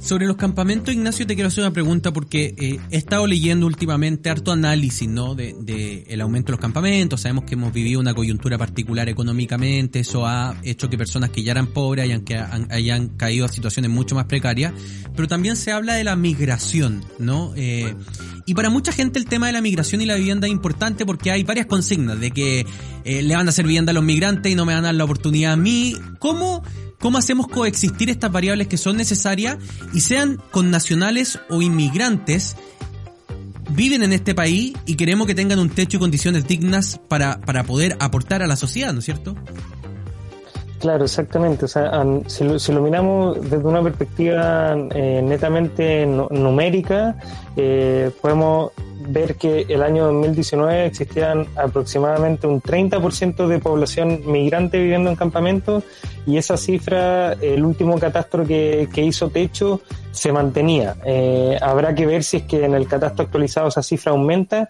[0.00, 4.30] Sobre los campamentos, Ignacio, te quiero hacer una pregunta porque eh, he estado leyendo últimamente
[4.30, 5.34] harto análisis, ¿no?
[5.34, 7.20] De, de, el aumento de los campamentos.
[7.20, 10.00] Sabemos que hemos vivido una coyuntura particular económicamente.
[10.00, 13.90] Eso ha hecho que personas que ya eran pobres hayan, que hayan caído a situaciones
[13.90, 14.72] mucho más precarias.
[15.14, 17.52] Pero también se habla de la migración, ¿no?
[17.56, 17.94] Eh,
[18.46, 21.30] y para mucha gente el tema de la migración y la vivienda es importante porque
[21.30, 22.66] hay varias consignas de que
[23.04, 24.94] eh, le van a hacer vivienda a los migrantes y no me van a dar
[24.94, 25.94] la oportunidad a mí.
[26.18, 26.62] ¿Cómo?
[26.98, 29.58] Cómo hacemos coexistir estas variables que son necesarias
[29.92, 32.56] y sean con nacionales o inmigrantes
[33.70, 37.64] viven en este país y queremos que tengan un techo y condiciones dignas para, para
[37.64, 39.36] poder aportar a la sociedad, ¿no es cierto?
[40.78, 41.64] Claro, exactamente.
[41.64, 41.90] O sea,
[42.26, 47.16] si lo, miramos desde una perspectiva eh, netamente numérica,
[47.56, 48.72] eh, podemos
[49.08, 55.82] ver que el año 2019 existían aproximadamente un 30% de población migrante viviendo en campamentos
[56.26, 59.80] y esa cifra, el último catastro que, que hizo Techo,
[60.12, 60.96] se mantenía.
[61.04, 64.68] Eh, habrá que ver si es que en el catastro actualizado esa cifra aumenta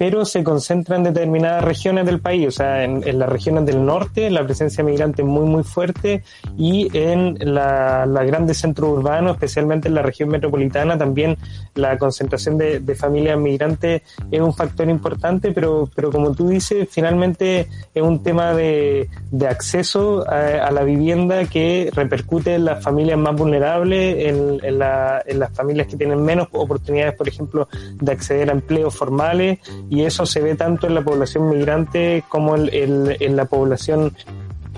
[0.00, 4.30] pero se concentra en determinadas regiones del país, o sea, en, las regiones del norte
[4.30, 6.24] la presencia migrante es muy, muy fuerte
[6.56, 11.36] y en la, grandes centros urbanos, especialmente en la región metropolitana, también
[11.74, 17.68] la concentración de, familias migrantes es un factor importante, pero, pero como tú dices, finalmente
[17.94, 19.06] es un tema de,
[19.46, 25.88] acceso a, la vivienda que repercute en las familias más vulnerables, en, en las familias
[25.88, 27.68] que tienen menos oportunidades, por ejemplo,
[28.00, 29.58] de acceder a empleos formales
[29.90, 34.14] y eso se ve tanto en la población migrante como en, la población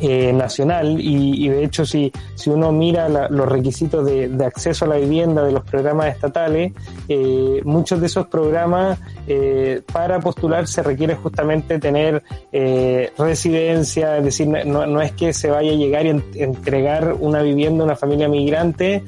[0.05, 4.97] eh, nacional y, de hecho si, si uno mira los requisitos de, acceso a la
[4.97, 6.73] vivienda de los programas estatales,
[7.09, 12.21] eh, muchos de esos programas eh, para postular se requiere justamente tener
[13.17, 17.85] residencia, es decir, no, no, es que se vaya a llegar y entregar una vivienda
[17.85, 19.05] a una familia migrante,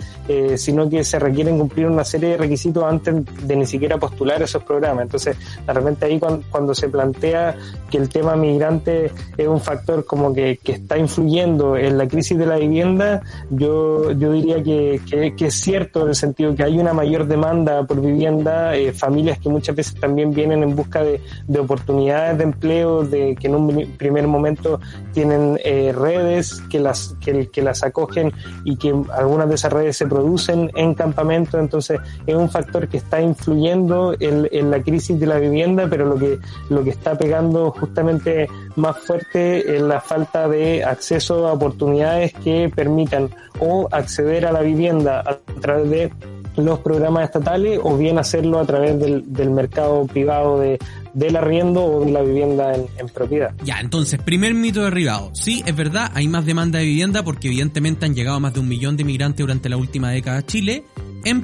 [0.57, 4.63] sino que se requieren cumplir una serie de requisitos antes de ni siquiera postular esos
[4.63, 5.03] programas.
[5.03, 7.57] Entonces, realmente ahí cuando, se plantea
[7.91, 12.37] que el tema migrante es un factor como que, que está influyendo en la crisis
[12.37, 15.01] de la vivienda, yo, yo diría que,
[15.35, 19.39] que, es cierto en el sentido que hay una mayor demanda por vivienda, eh, familias
[19.39, 23.55] que muchas veces también vienen en busca de, de, oportunidades de empleo, de que en
[23.55, 24.79] un primer momento
[25.15, 28.31] tienen eh, redes que las, que, que las acogen
[28.65, 32.99] y que algunas de esas redes se producen en campamentos, entonces es un factor que
[32.99, 37.17] está influyendo en, en la crisis de la vivienda, pero lo que, lo que está
[37.17, 44.47] pegando justamente más fuerte es la falta de acceso a oportunidades que permitan o acceder
[44.47, 46.13] a la vivienda a través de
[46.57, 50.79] los programas estatales o bien hacerlo a través del, mercado privado de,
[51.13, 53.53] del arriendo o de la vivienda en, propiedad.
[53.65, 55.31] Ya, entonces, primer mito derribado.
[55.35, 58.69] Sí, es verdad, hay más demanda de vivienda porque evidentemente han llegado más de un
[58.69, 60.85] millón de migrantes durante la última década a Chile,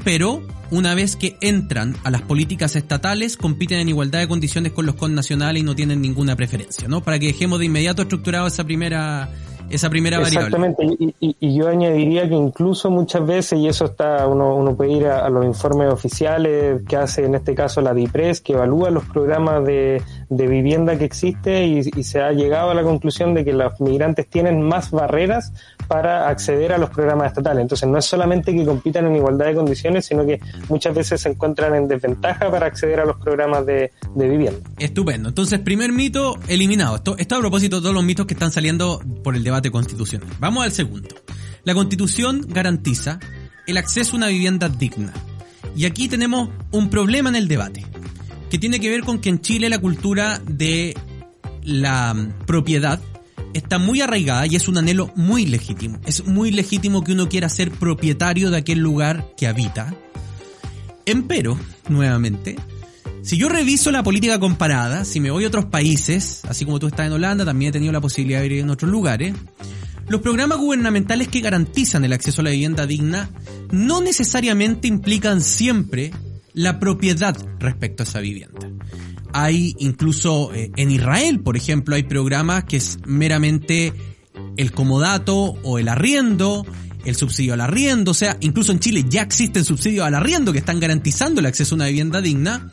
[0.05, 4.87] pero una vez que entran a las políticas estatales, compiten en igualdad de condiciones con
[4.87, 7.03] los connacionales y no tienen ninguna preferencia, ¿no?
[7.03, 9.29] Para que dejemos de inmediato estructurado esa primera
[9.71, 10.49] esa primera variable.
[10.49, 15.07] Exactamente, y, yo añadiría que incluso muchas veces, y eso está, uno, uno puede ir
[15.07, 19.65] a, los informes oficiales que hace en este caso la DIPRES, que evalúa los programas
[19.65, 23.81] de, de vivienda que existe y, se ha llegado a la conclusión de que los
[23.81, 25.53] migrantes tienen más barreras
[25.91, 27.63] para acceder a los programas estatales.
[27.63, 31.31] Entonces no es solamente que compitan en igualdad de condiciones, sino que muchas veces se
[31.31, 34.61] encuentran en desventaja para acceder a los programas de, vivienda.
[34.79, 35.31] Estupendo.
[35.31, 36.95] Entonces, primer mito eliminado.
[36.95, 40.29] Esto, esto a propósito de todos los mitos que están saliendo por el debate constitucional.
[40.39, 41.09] Vamos al segundo.
[41.65, 43.19] La constitución garantiza
[43.67, 45.13] el acceso a una vivienda digna.
[45.75, 47.85] Y aquí tenemos un problema en el debate,
[48.49, 50.97] que tiene que ver con que en Chile la cultura de
[51.65, 52.15] la
[52.47, 53.01] propiedad
[53.55, 55.99] está muy arraigada y es un anhelo muy legítimo.
[56.07, 59.95] Es muy legítimo que uno quiera ser propietario de aquel lugar que habita.
[61.07, 61.59] Empero,
[61.89, 62.57] nuevamente,
[63.23, 66.87] si yo reviso la política comparada, si me voy a otros países, así como tú
[66.87, 69.35] estás en Holanda, también he tenido la posibilidad de ir en otros lugares,
[70.09, 73.31] los programas gubernamentales que garantizan el acceso a la vivienda digna
[73.71, 76.13] no necesariamente implican siempre
[76.55, 78.70] la propiedad respecto a esa vivienda.
[79.33, 83.93] Hay incluso eh, en Israel, por ejemplo, hay programas que es meramente
[84.57, 86.67] el comodato o el arriendo,
[87.05, 90.59] el subsidio al arriendo, o sea, incluso en Chile ya existen subsidios al arriendo que
[90.59, 92.73] están garantizando el acceso a una vivienda digna.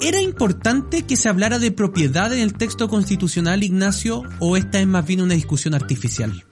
[0.00, 4.86] ¿Era importante que se hablara de propiedad en el texto constitucional, Ignacio, o esta es
[4.86, 6.44] más bien una discusión artificial?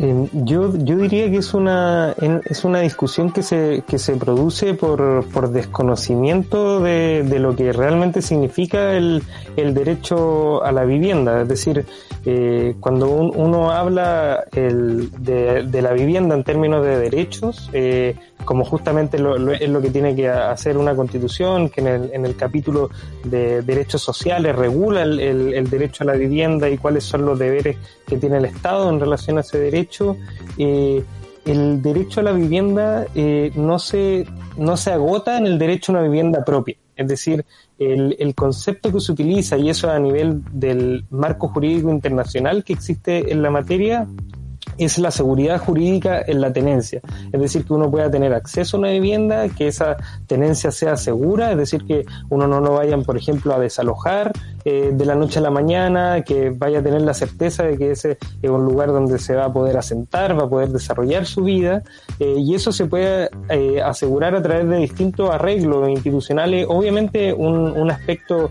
[0.00, 4.74] Eh, yo, yo diría que es una, es una discusión que se, que se produce
[4.74, 9.24] por, por desconocimiento de, de lo que realmente significa el,
[9.56, 11.42] el derecho a la vivienda.
[11.42, 11.84] Es decir,
[12.30, 19.18] eh, cuando uno habla el, de, la vivienda en términos de derechos, eh, como justamente
[19.18, 22.90] lo, es lo que tiene que hacer una constitución, que en el, en el capítulo
[23.24, 27.78] de derechos sociales regula el, el, derecho a la vivienda y cuáles son los deberes
[28.06, 30.18] que tiene el Estado en relación a ese derecho.
[30.58, 31.02] Eh,
[31.46, 34.26] el derecho a la vivienda eh, no, se,
[34.58, 36.76] no se agota en el derecho a una vivienda propia.
[36.98, 37.46] Es decir,
[37.78, 43.32] el, concepto que se utiliza, y eso a nivel del marco jurídico internacional que existe
[43.32, 44.08] en la materia,
[44.78, 47.00] es la seguridad jurídica en la tenencia.
[47.32, 51.52] Es decir, que uno pueda tener acceso a una vivienda, que esa tenencia sea segura,
[51.52, 54.32] es decir, que uno no lo vayan, por ejemplo, a desalojar
[54.70, 57.92] eh, de la noche a la mañana, que vaya a tener la certeza de que
[57.92, 61.42] ese es un lugar donde se va a poder asentar, va a poder desarrollar su
[61.42, 61.82] vida,
[62.20, 66.66] eh, y eso se puede eh, asegurar a través de distintos arreglos institucionales.
[66.68, 68.50] Obviamente, un, un aspecto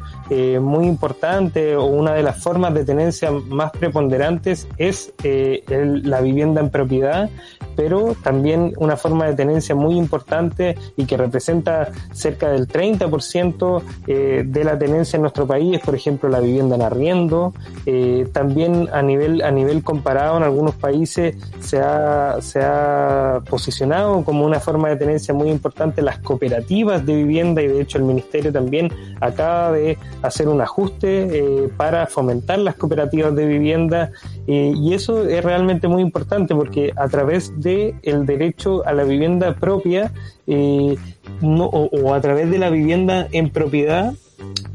[0.59, 6.61] muy importante o una de las formas de tenencia más preponderantes es el, la vivienda
[6.61, 7.29] en propiedad,
[7.77, 14.43] pero también una forma de tenencia muy importante y que representa cerca del 30% eh,
[14.45, 17.53] de la tenencia en nuestro país por ejemplo, la vivienda en arriendo.
[17.85, 24.23] Eh, también a nivel, a nivel comparado en algunos países se ha, se ha posicionado
[24.23, 28.05] como una forma de tenencia muy importante las cooperativas de vivienda y de hecho el
[28.05, 34.11] Ministerio también acaba de hacer un ajuste eh, para fomentar las cooperativas de vivienda
[34.47, 39.53] y eso es realmente muy importante porque a través de el derecho a la vivienda
[39.55, 40.13] propia
[40.47, 40.95] eh,
[41.41, 44.13] o, a través de la vivienda en propiedad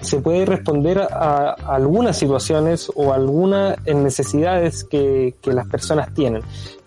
[0.02, 6.42] se puede responder a, algunas situaciones o algunas necesidades que, las personas tienen.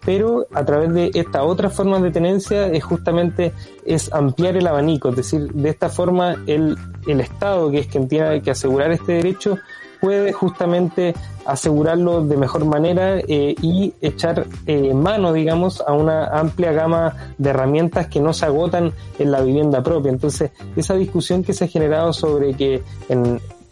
[0.05, 5.09] Pero a través de esta otra forma de tenencia es justamente es ampliar el abanico,
[5.09, 9.13] es decir, de esta forma el, el Estado, que es quien tiene que asegurar este
[9.13, 9.57] derecho,
[9.99, 11.13] puede justamente
[11.45, 17.49] asegurarlo de mejor manera eh, y echar eh, mano, digamos, a una amplia gama de
[17.51, 20.11] herramientas que no se agotan en la vivienda propia.
[20.11, 22.81] Entonces, esa discusión que se ha generado sobre que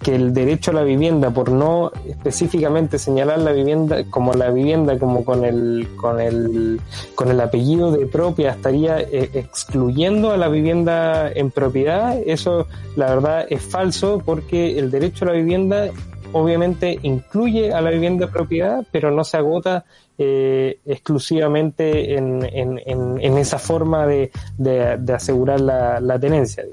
[0.04, 5.00] que el derecho a la vivienda, por no específicamente señalar la vivienda como la vivienda,
[5.00, 6.80] como con el, con el,
[7.16, 13.08] con el apellido de propia, estaría eh, excluyendo a la vivienda en propiedad, eso la
[13.16, 15.90] verdad es falso porque el derecho a la vivienda
[16.34, 23.58] obviamente incluye a la vivienda propiedad, pero no se agota eh, exclusivamente en, en, esa
[23.58, 26.64] forma de, de, asegurar la, tenencia.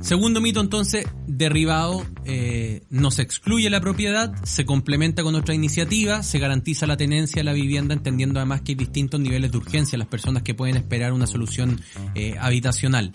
[0.00, 6.22] Segundo mito, entonces, derribado, eh, no se excluye la propiedad, se complementa con otra iniciativa,
[6.22, 9.98] se garantiza la tenencia de la vivienda, entendiendo además que hay distintos niveles de urgencia,
[9.98, 11.80] las personas que pueden esperar una solución
[12.14, 13.12] eh, habitacional.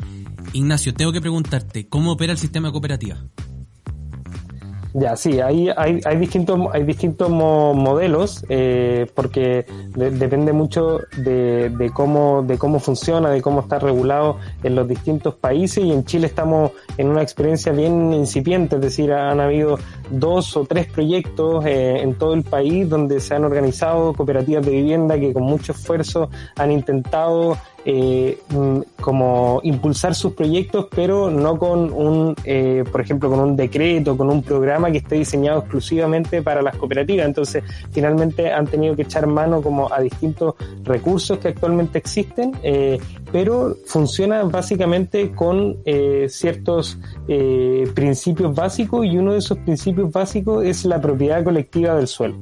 [0.54, 3.18] Ignacio, tengo que preguntarte, ¿cómo opera el sistema de cooperativa?
[4.94, 11.90] Ya, sí, hay, hay, hay distintos, hay distintos modelos, eh, porque depende mucho de, de,
[11.92, 16.28] cómo, de cómo funciona, de cómo está regulado en los distintos países y en Chile
[16.28, 22.02] estamos en una experiencia bien incipiente, es decir, han habido dos o tres proyectos eh,
[22.02, 26.30] en todo el país donde se han organizado cooperativas de vivienda que con mucho esfuerzo
[26.58, 33.30] han intentado eh, mm, como impulsar sus proyectos, pero no con un, eh, por ejemplo,
[33.30, 37.26] con un decreto, con un programa que esté diseñado exclusivamente para las cooperativas.
[37.26, 43.00] Entonces, finalmente han tenido que echar mano como a distintos recursos que actualmente existen, eh,
[43.32, 50.66] pero funciona básicamente con eh, ciertos eh, principios básicos y uno de esos principios básicos
[50.66, 52.38] es la propiedad colectiva del suelo.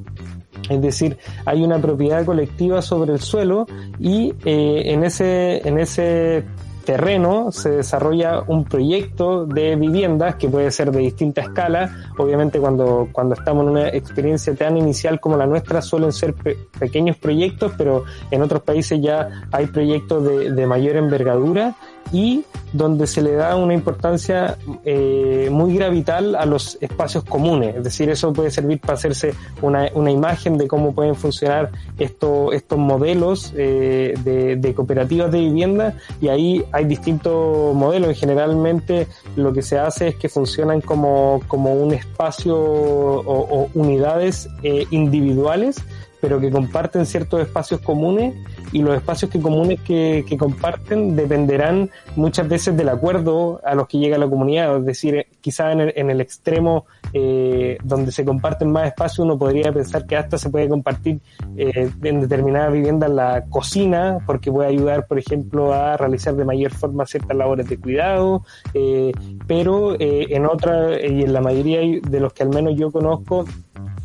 [0.68, 3.66] Es decir, hay una propiedad colectiva sobre el suelo
[3.98, 6.44] y eh, en, ese, en ese
[6.84, 12.10] terreno se desarrolla un proyecto de viviendas que puede ser de distinta escala.
[12.18, 16.34] Obviamente cuando, cuando estamos en una experiencia tan inicial como la nuestra suelen ser
[16.78, 21.76] pequeños proyectos, pero en otros países ya hay proyectos de, de mayor envergadura
[22.12, 27.76] y donde se le da una importancia eh, muy gravital a los espacios comunes.
[27.76, 32.54] Es decir, eso puede servir para hacerse una, una imagen de cómo pueden funcionar estos,
[32.54, 39.52] estos modelos eh, de, de, cooperativas de vivienda y ahí hay distintos modelos generalmente lo
[39.52, 45.76] que se hace es que funcionan como, como un espacio o, unidades eh, individuales
[46.20, 48.34] pero que comparten ciertos espacios comunes
[48.72, 53.88] y los espacios que comunes que, que, comparten dependerán muchas veces del acuerdo a los
[53.88, 54.76] que llega la comunidad.
[54.78, 59.38] Es decir, quizá en el, en el extremo eh, donde se comparten más espacios uno
[59.38, 61.20] podría pensar que hasta se puede compartir
[61.56, 66.72] eh, en determinadas viviendas la cocina porque puede ayudar, por ejemplo, a realizar de mayor
[66.72, 69.12] forma ciertas labores de cuidado, eh,
[69.46, 73.44] pero eh, en otra y en la mayoría de los que al menos yo conozco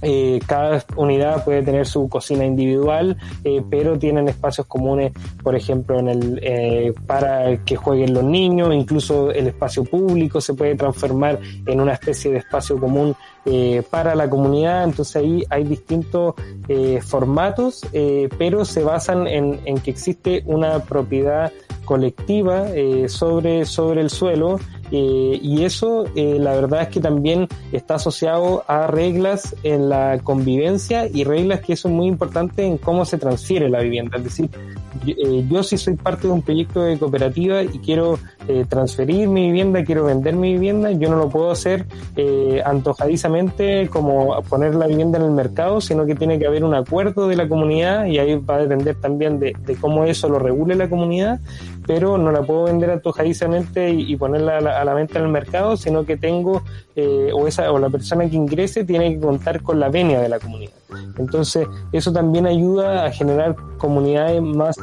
[0.08, 5.98] eh, cada unidad puede tener su cocina individual, eh, pero tienen espacios comunes, por ejemplo,
[5.98, 11.40] en el, eh, para que jueguen los niños, incluso el espacio público se puede transformar
[11.66, 13.16] en una especie de espacio común
[13.92, 14.86] para la comunidad.
[14.86, 16.34] Entonces ahí hay distintos
[17.06, 17.86] formatos,
[18.40, 21.52] pero se basan en, que existe una propiedad
[21.86, 22.66] colectiva
[23.08, 24.60] sobre, sobre el suelo
[24.98, 30.20] eh, y eso eh, la verdad es que también está asociado a reglas en la
[30.24, 34.18] convivencia y reglas que son muy importantes en cómo se transfiere la vivienda.
[34.18, 34.50] Es decir,
[35.06, 38.18] eh, yo si soy parte de un proyecto de cooperativa y quiero
[38.48, 41.86] eh, transferir mi vivienda, quiero vender mi vivienda, yo no lo puedo hacer
[42.16, 46.74] eh, antojadizamente como poner la vivienda en el mercado, sino que tiene que haber un
[46.74, 50.76] acuerdo de la comunidad y ahí va a depender también de, cómo eso lo regule
[50.76, 51.40] la comunidad,
[51.86, 56.06] pero no la puedo vender antojadizamente y, ponerla a la, venta en el mercado, sino
[56.06, 56.64] que tengo,
[57.34, 60.40] o, esa, o la persona que ingrese tiene que contar con la venia de la
[60.40, 60.74] comunidad.
[61.18, 64.78] Entonces, eso también ayuda a generar comunidades más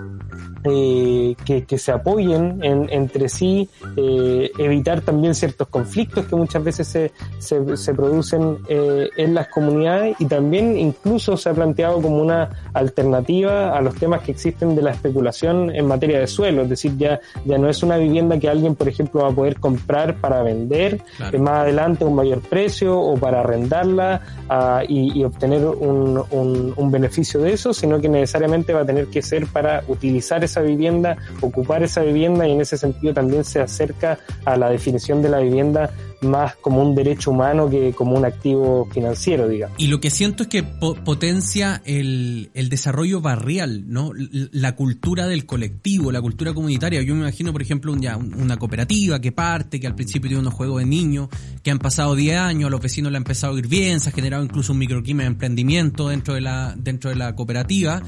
[0.64, 6.86] eh, que, que, se apoyen entre sí, eh, evitar también ciertos conflictos que muchas veces
[6.86, 12.22] se, se, se producen eh, en las comunidades y también incluso se ha planteado como
[12.22, 16.68] una alternativa a los temas que existen de la especulación en materia de suelo, es
[16.68, 20.16] decir, ya, ya no es una vivienda que alguien, por ejemplo, va a poder comprar
[20.16, 21.00] para vender
[21.38, 26.72] más adelante a un mayor precio o para arrendarla ah, y, y, obtener un, un,
[26.76, 30.51] un beneficio de eso, sino que necesariamente va a tener que ser para utilizar esa
[30.60, 35.28] vivienda, ocupar esa vivienda y en ese sentido también se acerca a la definición de
[35.28, 35.90] la vivienda
[36.22, 39.76] más como un derecho humano que como un activo financiero, digamos.
[39.78, 44.12] Y lo que siento es que potencia el, el, desarrollo barrial, ¿no?
[44.14, 47.02] La cultura del colectivo, la cultura comunitaria.
[47.02, 50.40] Yo me imagino, por ejemplo, un, ya, una cooperativa que parte, que al principio tiene
[50.40, 51.28] unos juegos de niños,
[51.62, 54.10] que han pasado 10 años, a los vecinos le han empezado a ir bien, se
[54.10, 58.02] ha generado incluso un microquima de emprendimiento dentro de la, dentro de la cooperativa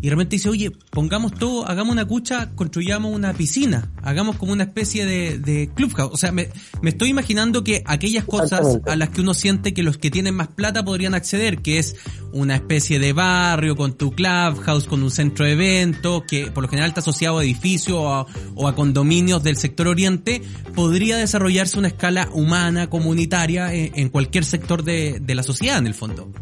[0.00, 4.52] y de repente dice, oye, pongamos todo, hagamos una cucha, construyamos una piscina, hagamos como
[4.52, 6.10] una especie de, de clubhouse.
[6.12, 6.48] O sea, me,
[6.80, 10.34] me estoy imaginando que aquellas cosas a las que uno siente que los que tienen
[10.34, 11.96] más plata podrían acceder, que es
[12.32, 16.68] una especie de barrio con tu clubhouse, con un centro de eventos, que por lo
[16.70, 20.40] general está asociado a edificios o a, condominios del sector oriente,
[20.74, 25.86] podría desarrollarse una escala humana, comunitaria, en, en cualquier sector de, de la sociedad, en
[25.86, 26.32] el fondo.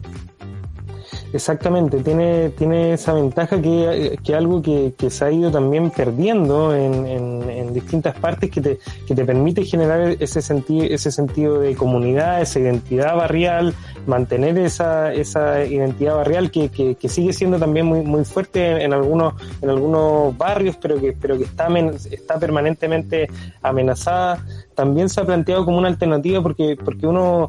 [1.33, 6.75] Exactamente, tiene, tiene esa ventaja que, que algo que, que, se ha ido también perdiendo
[6.75, 11.61] en, en, en, distintas partes que te, que te permite generar ese sentido, ese sentido
[11.61, 13.75] de comunidad, esa identidad barrial,
[14.07, 18.95] mantener esa, esa identidad barrial que, que, que sigue siendo también muy, muy fuerte en,
[18.95, 21.69] algunos, en algunos barrios, pero que, pero que está,
[22.11, 23.29] está permanentemente
[23.61, 24.43] amenazada
[24.79, 27.49] también se ha planteado como una alternativa porque, porque uno,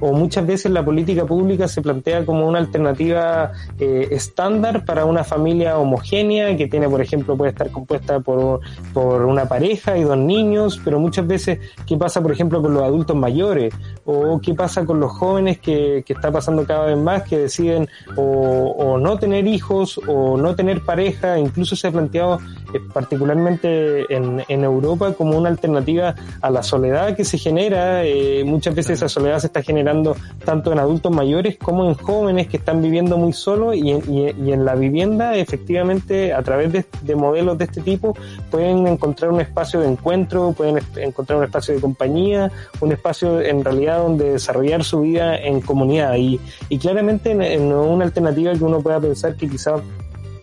[0.00, 5.22] o muchas veces la política pública se plantea como una alternativa eh, estándar para una
[5.22, 8.60] familia homogénea que tiene, por ejemplo, puede estar compuesta por,
[8.94, 12.82] por una pareja y dos niños, pero muchas veces, ¿qué pasa, por ejemplo, con los
[12.82, 13.74] adultos mayores?
[14.06, 17.86] ¿O qué pasa con los jóvenes que, que está pasando cada vez más, que deciden
[18.16, 21.38] o, o no tener hijos o no tener pareja?
[21.38, 22.38] Incluso se ha planteado
[22.80, 28.74] particularmente en, en Europa como una alternativa a la soledad que se genera, eh, muchas
[28.74, 32.82] veces esa soledad se está generando tanto en adultos mayores como en jóvenes que están
[32.82, 37.80] viviendo muy solos y en, la vivienda efectivamente a través de, de, modelos de este
[37.80, 38.14] tipo
[38.50, 43.64] pueden encontrar un espacio de encuentro, pueden encontrar un espacio de compañía, un espacio en
[43.64, 46.14] realidad donde desarrollar su vida en comunidad.
[46.16, 46.40] Y,
[46.78, 49.80] claramente no en una alternativa que uno pueda pensar que quizás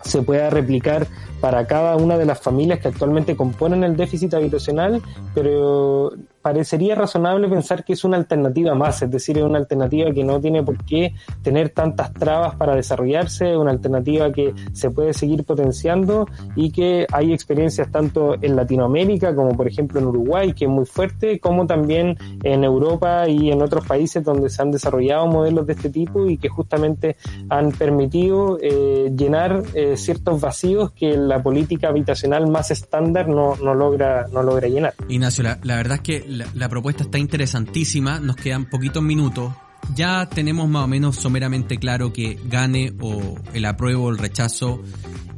[0.03, 1.07] se pueda replicar
[1.39, 5.01] para cada una de las familias que actualmente componen el déficit habitacional,
[5.33, 6.11] pero
[6.41, 10.39] parecería razonable pensar que es una alternativa más, es decir, es una alternativa que no
[10.39, 16.27] tiene por qué tener tantas trabas para desarrollarse, una alternativa que se puede seguir potenciando
[16.55, 20.85] y que hay experiencias tanto en Latinoamérica como por ejemplo en Uruguay, que es muy
[20.85, 25.73] fuerte, como también en Europa y en otros países donde se han desarrollado modelos de
[25.73, 27.17] este tipo y que justamente
[27.49, 33.73] han permitido eh, llenar eh, ciertos vacíos que la política habitacional más estándar no, no
[33.73, 34.93] logra no logra llenar.
[35.07, 39.53] Ignacio, la, verdad es que la, propuesta está interesantísima, nos quedan poquitos minutos.
[39.95, 44.81] Ya tenemos más o menos someramente claro que gane o el apruebo o el rechazo,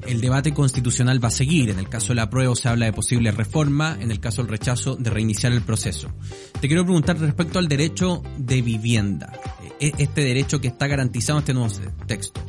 [0.08, 1.70] el debate constitucional va a seguir.
[1.70, 4.96] En el caso del apruebo se habla de posible reforma, en el caso del rechazo
[4.96, 6.10] de reiniciar el proceso.
[6.60, 9.32] Te quiero preguntar respecto al derecho de vivienda,
[9.80, 11.74] e, este derecho que está garantizado en este nuevo
[12.08, 12.42] texto.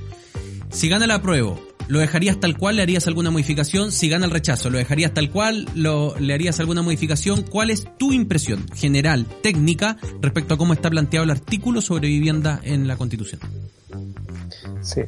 [0.70, 1.60] Si gana el apruebo,
[1.92, 2.76] ¿Lo dejarías tal cual?
[2.76, 3.92] ¿Le harías alguna modificación?
[3.92, 5.66] Si gana el rechazo, ¿lo dejarías tal cual?
[5.74, 7.42] ¿Lo, ¿Le harías alguna modificación?
[7.42, 12.58] ¿Cuál es tu impresión general, técnica, respecto a cómo está planteado el artículo sobre vivienda
[12.62, 13.42] en la Constitución?
[14.80, 15.02] Sí.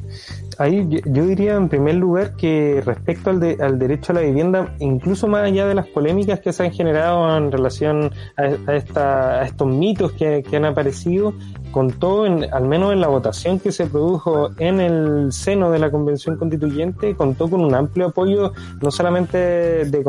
[0.59, 5.27] ahí yo, diría en primer lugar que respecto al, al derecho a la vivienda, incluso
[5.27, 9.67] más allá de las polémicas que se han generado en relación a, esta, a estos
[9.67, 11.33] mitos que han aparecido,
[11.75, 15.91] contó, en, al menos en la votación que se produjo en el seno de la
[15.91, 20.01] Convención Constituyente, contó con un amplio apoyo no solamente de,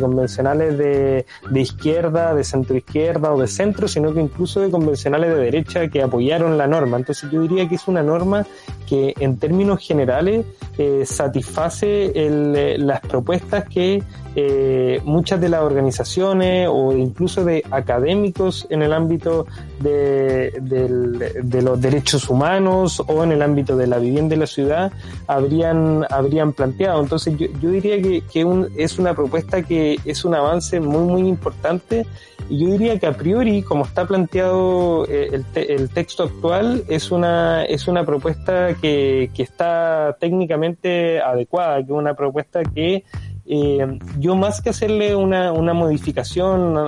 [0.00, 5.28] convencionales de, de, izquierda, de centro izquierda o de centro, sino que incluso de convencionales
[5.34, 6.96] de derecha que apoyaron la norma.
[6.96, 8.46] Entonces yo diría que es una norma
[8.88, 10.46] que en términos generales
[10.78, 14.02] eh, satisface el, eh, las propuestas que
[14.34, 19.46] eh, muchas de las organizaciones o incluso de académicos en el ámbito
[19.80, 20.58] de,
[21.02, 24.92] de, los derechos humanos o en el ámbito de la vivienda de la ciudad
[25.26, 27.02] habrían, habrían planteado.
[27.02, 31.04] Entonces yo, yo diría que, que un, es una propuesta que es un avance muy,
[31.04, 32.06] muy importante
[32.48, 37.10] y yo diría que a priori, como está planteado eh, el, el texto actual, es
[37.10, 43.04] una, es una propuesta que, que está técnicamente adecuada, que es una propuesta que
[43.46, 46.78] eh, yo más que hacerle una, una modificación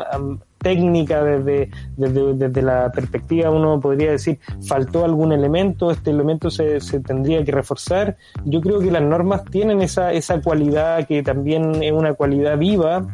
[0.64, 6.80] técnica desde, desde, desde, la perspectiva, uno podría decir, faltó algún elemento, este elemento se,
[6.80, 8.16] se tendría que reforzar.
[8.44, 13.06] Yo creo que las normas tienen esa, esa cualidad que también es una cualidad viva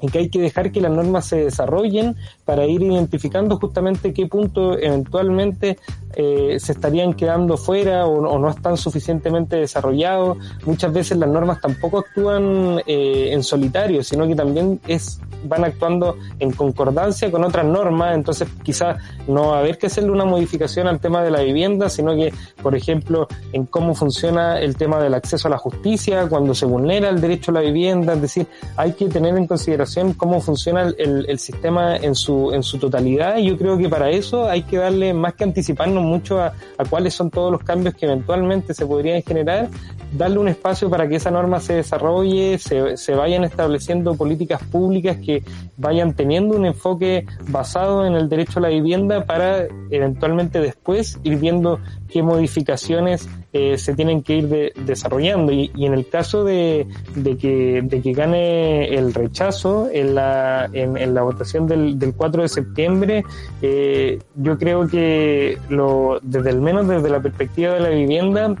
[0.00, 4.26] y que hay que dejar que las normas se desarrollen para ir identificando justamente qué
[4.26, 5.78] punto eventualmente
[6.14, 10.38] eh, se estarían quedando fuera o, no están suficientemente desarrollados.
[10.66, 16.16] Muchas veces las normas tampoco actúan eh, en solitario, sino que también es van actuando
[16.38, 21.00] en concordancia con otras normas, entonces quizás no a haber que hacerle una modificación al
[21.00, 22.32] tema de la vivienda, sino que,
[22.62, 27.08] por ejemplo, en cómo funciona el tema del acceso a la justicia, cuando se vulnera
[27.08, 31.38] el derecho a la vivienda, es decir, hay que tener en consideración cómo funciona el,
[31.38, 35.12] sistema en su, en su totalidad y yo creo que para eso hay que darle
[35.12, 36.52] más que anticiparnos mucho a,
[36.88, 39.68] cuáles son todos los cambios que eventualmente se podrían generar,
[40.12, 45.16] darle un espacio para que esa norma se desarrolle, se, se vayan estableciendo políticas públicas
[45.24, 45.33] que
[45.76, 51.38] vayan teniendo un enfoque basado en el derecho a la vivienda para eventualmente después ir
[51.38, 55.52] viendo qué modificaciones eh, se tienen que ir desarrollando.
[55.52, 61.14] Y, en el caso de, de, que, de que gane el rechazo en la, en,
[61.14, 63.24] la votación del, del 4 de septiembre,
[63.62, 68.54] eh, yo creo que lo, desde el menos desde la perspectiva de la vivienda,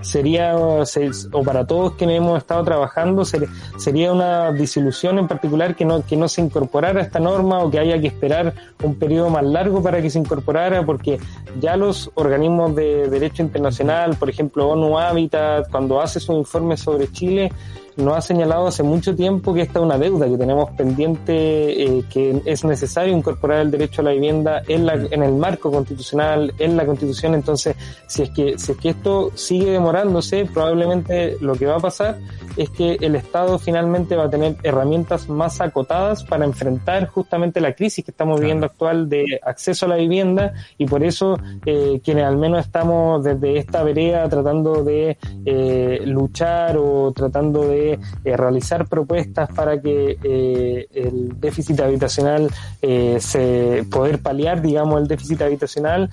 [0.00, 6.04] sería, o para todos quienes hemos estado trabajando, sería una disilusión en particular que no,
[6.04, 9.82] que no se incorporara esta norma o que haya que esperar un periodo más largo
[9.82, 11.18] para que se incorporara, porque
[11.60, 17.10] ya los organismos de derecho internacional, por ejemplo ONU Habitat, cuando hace su informe sobre
[17.12, 17.52] Chile,
[17.96, 22.04] nos ha señalado hace mucho tiempo que esta es una deuda que tenemos pendiente, eh,
[22.10, 26.52] que es necesario incorporar el derecho a la vivienda en, la, en el marco constitucional,
[26.58, 27.34] en la constitución.
[27.34, 27.76] Entonces,
[28.06, 32.18] si es que, si es que esto sigue demorándose, probablemente lo que va a pasar
[32.56, 37.74] es que el Estado finalmente va a tener herramientas más acotadas para enfrentar justamente la
[37.74, 40.52] crisis que estamos viviendo actual de acceso a la vivienda.
[40.78, 46.76] Y por eso eh, quienes al menos estamos desde esta vereda tratando de eh, luchar
[46.78, 52.50] o tratando de eh, realizar propuestas para que eh, el déficit habitacional
[52.82, 56.10] eh, se poder paliar, digamos, el déficit habitacional,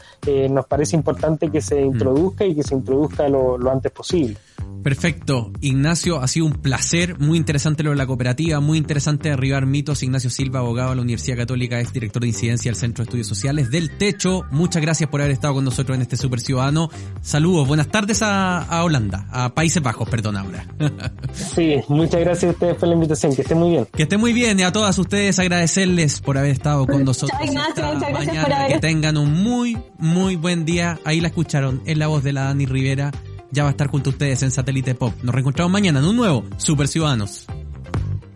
[0.50, 1.86] nos parece importante que se mm.
[1.86, 4.38] introduzca y que se introduzca lo, lo antes posible.
[4.84, 5.52] Perfecto.
[5.62, 7.18] Ignacio, ha sido un placer.
[7.18, 10.04] Muy interesante lo de la cooperativa, muy interesante derribar mitos.
[10.04, 13.28] Ignacio Silva, abogado de la Universidad Católica, es director de incidencia del Centro de Estudios
[13.28, 14.44] Sociales del Techo.
[14.52, 16.90] Muchas gracias por haber estado con nosotros en este Super Ciudadano.
[17.22, 20.68] Saludos, buenas tardes a, Holanda, a Países Bajos, perdón ahora.
[21.34, 23.34] sí, muchas gracias a ustedes por la invitación.
[23.34, 23.88] Que estén muy bien.
[23.96, 27.40] Que estén muy bien y a todas ustedes agradecerles por haber estado con nosotros.
[27.42, 28.74] Ignacio, muchas gracias por haber...
[28.74, 31.00] Que tengan un muy, muy buen día.
[31.06, 31.82] Ahí la escucharon.
[31.86, 33.12] Es la voz de la Dani Rivera
[33.54, 35.14] ya va a estar junto a ustedes en Satélite Pop.
[35.22, 37.46] Nos reencontramos mañana en un nuevo Super Ciudadanos.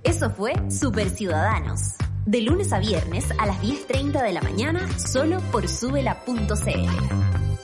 [0.04, 1.96] Eso fue Super Ciudadanos.
[2.26, 7.57] De lunes a viernes a las 10.30 de la mañana, solo por subela.cl.